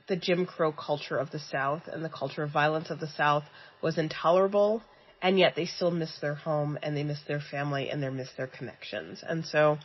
the 0.08 0.16
Jim 0.16 0.46
Crow 0.46 0.72
culture 0.72 1.18
of 1.18 1.30
the 1.30 1.40
South 1.40 1.82
and 1.92 2.02
the 2.02 2.08
culture 2.08 2.42
of 2.42 2.50
violence 2.50 2.88
of 2.88 3.00
the 3.00 3.06
South 3.06 3.44
was 3.82 3.98
intolerable 3.98 4.82
and 5.22 5.38
yet 5.38 5.54
they 5.56 5.66
still 5.66 5.90
miss 5.90 6.18
their 6.20 6.34
home 6.34 6.78
and 6.82 6.96
they 6.96 7.04
miss 7.04 7.20
their 7.28 7.40
family 7.40 7.90
and 7.90 8.02
they 8.02 8.08
miss 8.08 8.30
their 8.36 8.46
connections. 8.46 9.22
And 9.26 9.44
so, 9.44 9.78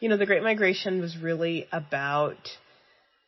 you 0.00 0.08
know, 0.08 0.16
the 0.16 0.26
Great 0.26 0.42
Migration 0.42 1.00
was 1.00 1.16
really 1.16 1.66
about 1.72 2.38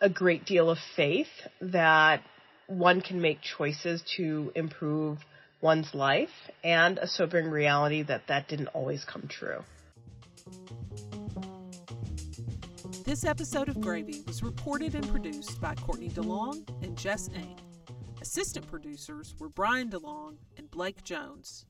a 0.01 0.09
great 0.09 0.45
deal 0.45 0.71
of 0.71 0.79
faith 0.97 1.29
that 1.61 2.23
one 2.67 3.01
can 3.01 3.21
make 3.21 3.39
choices 3.41 4.03
to 4.17 4.53
improve 4.55 5.19
one's 5.61 5.95
life 5.95 6.31
and 6.65 6.99
a 6.99 7.07
sobering 7.07 7.49
reality 7.49 8.03
that 8.03 8.23
that 8.29 8.49
didn't 8.49 8.69
always 8.69 9.05
come 9.05 9.29
true. 9.29 9.63
This 13.05 13.25
episode 13.25 13.69
of 13.69 13.81
Gravy 13.81 14.23
was 14.27 14.43
reported 14.43 14.95
and 14.95 15.09
produced 15.09 15.61
by 15.61 15.75
Courtney 15.75 16.09
DeLong 16.09 16.67
and 16.83 16.97
Jess 16.97 17.29
Ain. 17.35 17.72
Assistant 18.23 18.69
producers 18.69 19.35
were 19.41 19.49
Brian 19.49 19.91
DeLong 19.91 20.37
and 20.57 20.71
Blake 20.71 21.03
Jones. 21.03 21.67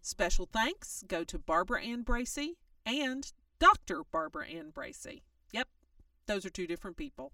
Special 0.00 0.46
thanks 0.46 1.02
go 1.08 1.24
to 1.24 1.36
Barbara 1.36 1.82
Ann 1.82 2.04
Bracey 2.04 2.50
and 2.86 3.32
Dr. 3.58 4.04
Barbara 4.12 4.46
Ann 4.46 4.70
Bracey. 4.70 5.22
Yep, 5.50 5.66
those 6.26 6.46
are 6.46 6.50
two 6.50 6.68
different 6.68 6.96
people. 6.96 7.32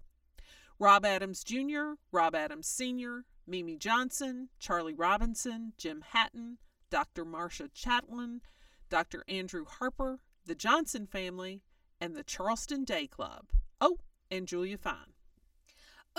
Rob 0.79 1.05
Adams 1.05 1.43
Jr., 1.43 1.93
Rob 2.11 2.33
Adams 2.33 2.65
Sr., 2.67 3.25
Mimi 3.45 3.77
Johnson, 3.77 4.49
Charlie 4.57 4.95
Robinson, 4.95 5.73
Jim 5.77 6.03
Hatton, 6.13 6.57
Dr. 6.89 7.25
Marcia 7.25 7.69
Chatelain, 7.69 8.41
Dr. 8.89 9.23
Andrew 9.27 9.65
Harper, 9.65 10.21
the 10.47 10.55
Johnson 10.55 11.05
family, 11.05 11.61
and 12.01 12.15
the 12.15 12.23
Charleston 12.23 12.85
Day 12.85 13.05
Club. 13.05 13.51
Oh, 13.79 13.99
and 14.31 14.47
Julia 14.47 14.79
Fine. 14.79 15.13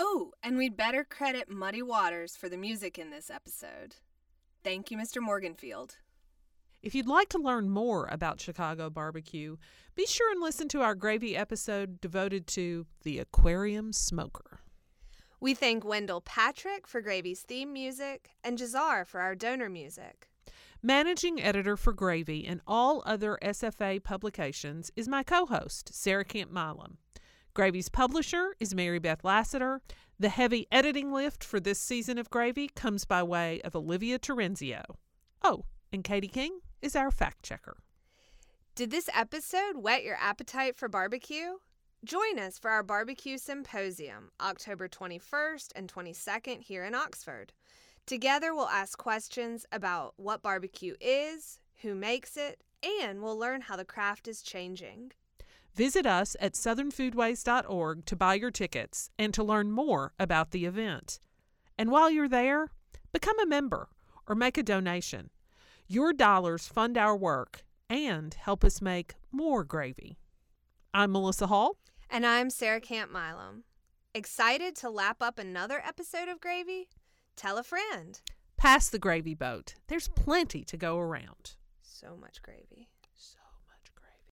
Oh, 0.01 0.31
and 0.41 0.57
we'd 0.57 0.77
better 0.77 1.03
credit 1.03 1.49
Muddy 1.49 1.81
Waters 1.81 2.37
for 2.37 2.47
the 2.47 2.55
music 2.55 2.97
in 2.97 3.09
this 3.11 3.29
episode. 3.29 3.97
Thank 4.63 4.91
you, 4.91 4.97
Mr. 4.97 5.21
Morganfield. 5.21 5.97
If 6.81 6.95
you'd 6.95 7.05
like 7.05 7.27
to 7.29 7.37
learn 7.37 7.69
more 7.69 8.07
about 8.09 8.39
Chicago 8.39 8.89
barbecue, 8.89 9.57
be 9.95 10.05
sure 10.05 10.31
and 10.31 10.41
listen 10.41 10.69
to 10.69 10.81
our 10.81 10.95
gravy 10.95 11.35
episode 11.35 11.99
devoted 11.99 12.47
to 12.47 12.85
the 13.03 13.19
aquarium 13.19 13.91
smoker. 13.91 14.61
We 15.41 15.53
thank 15.53 15.83
Wendell 15.83 16.21
Patrick 16.21 16.87
for 16.87 17.01
Gravy's 17.01 17.41
theme 17.41 17.73
music 17.73 18.29
and 18.41 18.57
Jazar 18.57 19.05
for 19.05 19.19
our 19.19 19.35
donor 19.35 19.69
music. 19.69 20.29
Managing 20.81 21.41
editor 21.41 21.75
for 21.75 21.91
Gravy 21.91 22.47
and 22.47 22.61
all 22.65 23.03
other 23.05 23.37
SFA 23.41 24.01
publications 24.01 24.91
is 24.95 25.09
my 25.09 25.23
co 25.23 25.45
host, 25.45 25.93
Sarah 25.93 26.23
Camp 26.23 26.51
Milam. 26.51 26.97
Gravy's 27.53 27.89
publisher 27.89 28.55
is 28.59 28.75
Mary 28.75 28.99
Beth 28.99 29.23
Lassiter. 29.23 29.81
The 30.19 30.29
heavy 30.29 30.67
editing 30.71 31.11
lift 31.11 31.43
for 31.43 31.59
this 31.59 31.79
season 31.79 32.17
of 32.17 32.29
Gravy 32.29 32.67
comes 32.67 33.05
by 33.05 33.23
way 33.23 33.59
of 33.61 33.75
Olivia 33.75 34.19
Terenzio. 34.19 34.83
Oh, 35.43 35.65
and 35.91 36.03
Katie 36.03 36.27
King 36.27 36.59
is 36.81 36.95
our 36.95 37.09
fact 37.09 37.43
checker. 37.43 37.77
Did 38.75 38.91
this 38.91 39.09
episode 39.13 39.77
whet 39.77 40.03
your 40.03 40.17
appetite 40.17 40.77
for 40.77 40.87
barbecue? 40.87 41.57
Join 42.05 42.39
us 42.39 42.59
for 42.59 42.69
our 42.69 42.83
barbecue 42.83 43.37
symposium, 43.37 44.29
October 44.39 44.87
21st 44.87 45.71
and 45.75 45.91
22nd 45.91 46.61
here 46.61 46.85
in 46.85 46.95
Oxford. 46.95 47.51
Together, 48.05 48.53
we'll 48.53 48.69
ask 48.69 48.97
questions 48.97 49.65
about 49.71 50.13
what 50.17 50.41
barbecue 50.41 50.95
is, 51.01 51.59
who 51.81 51.95
makes 51.95 52.37
it, 52.37 52.61
and 53.01 53.21
we'll 53.21 53.37
learn 53.37 53.61
how 53.61 53.75
the 53.75 53.83
craft 53.83 54.27
is 54.27 54.41
changing. 54.41 55.11
Visit 55.75 56.05
us 56.05 56.35
at 56.39 56.53
southernfoodways.org 56.53 58.05
to 58.05 58.15
buy 58.15 58.33
your 58.33 58.51
tickets 58.51 59.09
and 59.17 59.33
to 59.33 59.43
learn 59.43 59.71
more 59.71 60.13
about 60.19 60.51
the 60.51 60.65
event. 60.65 61.19
And 61.77 61.91
while 61.91 62.09
you're 62.09 62.27
there, 62.27 62.71
become 63.13 63.39
a 63.39 63.45
member 63.45 63.89
or 64.27 64.35
make 64.35 64.57
a 64.57 64.63
donation. 64.63 65.29
Your 65.87 66.13
dollars 66.13 66.67
fund 66.67 66.97
our 66.97 67.15
work 67.15 67.63
and 67.89 68.33
help 68.33 68.63
us 68.63 68.81
make 68.81 69.15
more 69.31 69.63
gravy. 69.63 70.17
I'm 70.93 71.11
Melissa 71.11 71.47
Hall. 71.47 71.77
And 72.09 72.25
I'm 72.25 72.49
Sarah 72.49 72.81
Camp 72.81 73.11
Milam. 73.11 73.63
Excited 74.13 74.75
to 74.77 74.89
lap 74.89 75.17
up 75.21 75.37
another 75.39 75.81
episode 75.85 76.27
of 76.27 76.41
Gravy? 76.41 76.89
Tell 77.35 77.57
a 77.57 77.63
friend. 77.63 78.19
Pass 78.57 78.89
the 78.89 78.99
gravy 78.99 79.35
boat. 79.35 79.75
There's 79.87 80.09
plenty 80.09 80.63
to 80.65 80.75
go 80.77 80.97
around. 80.97 81.53
So 81.81 82.17
much 82.19 82.41
gravy. 82.41 82.89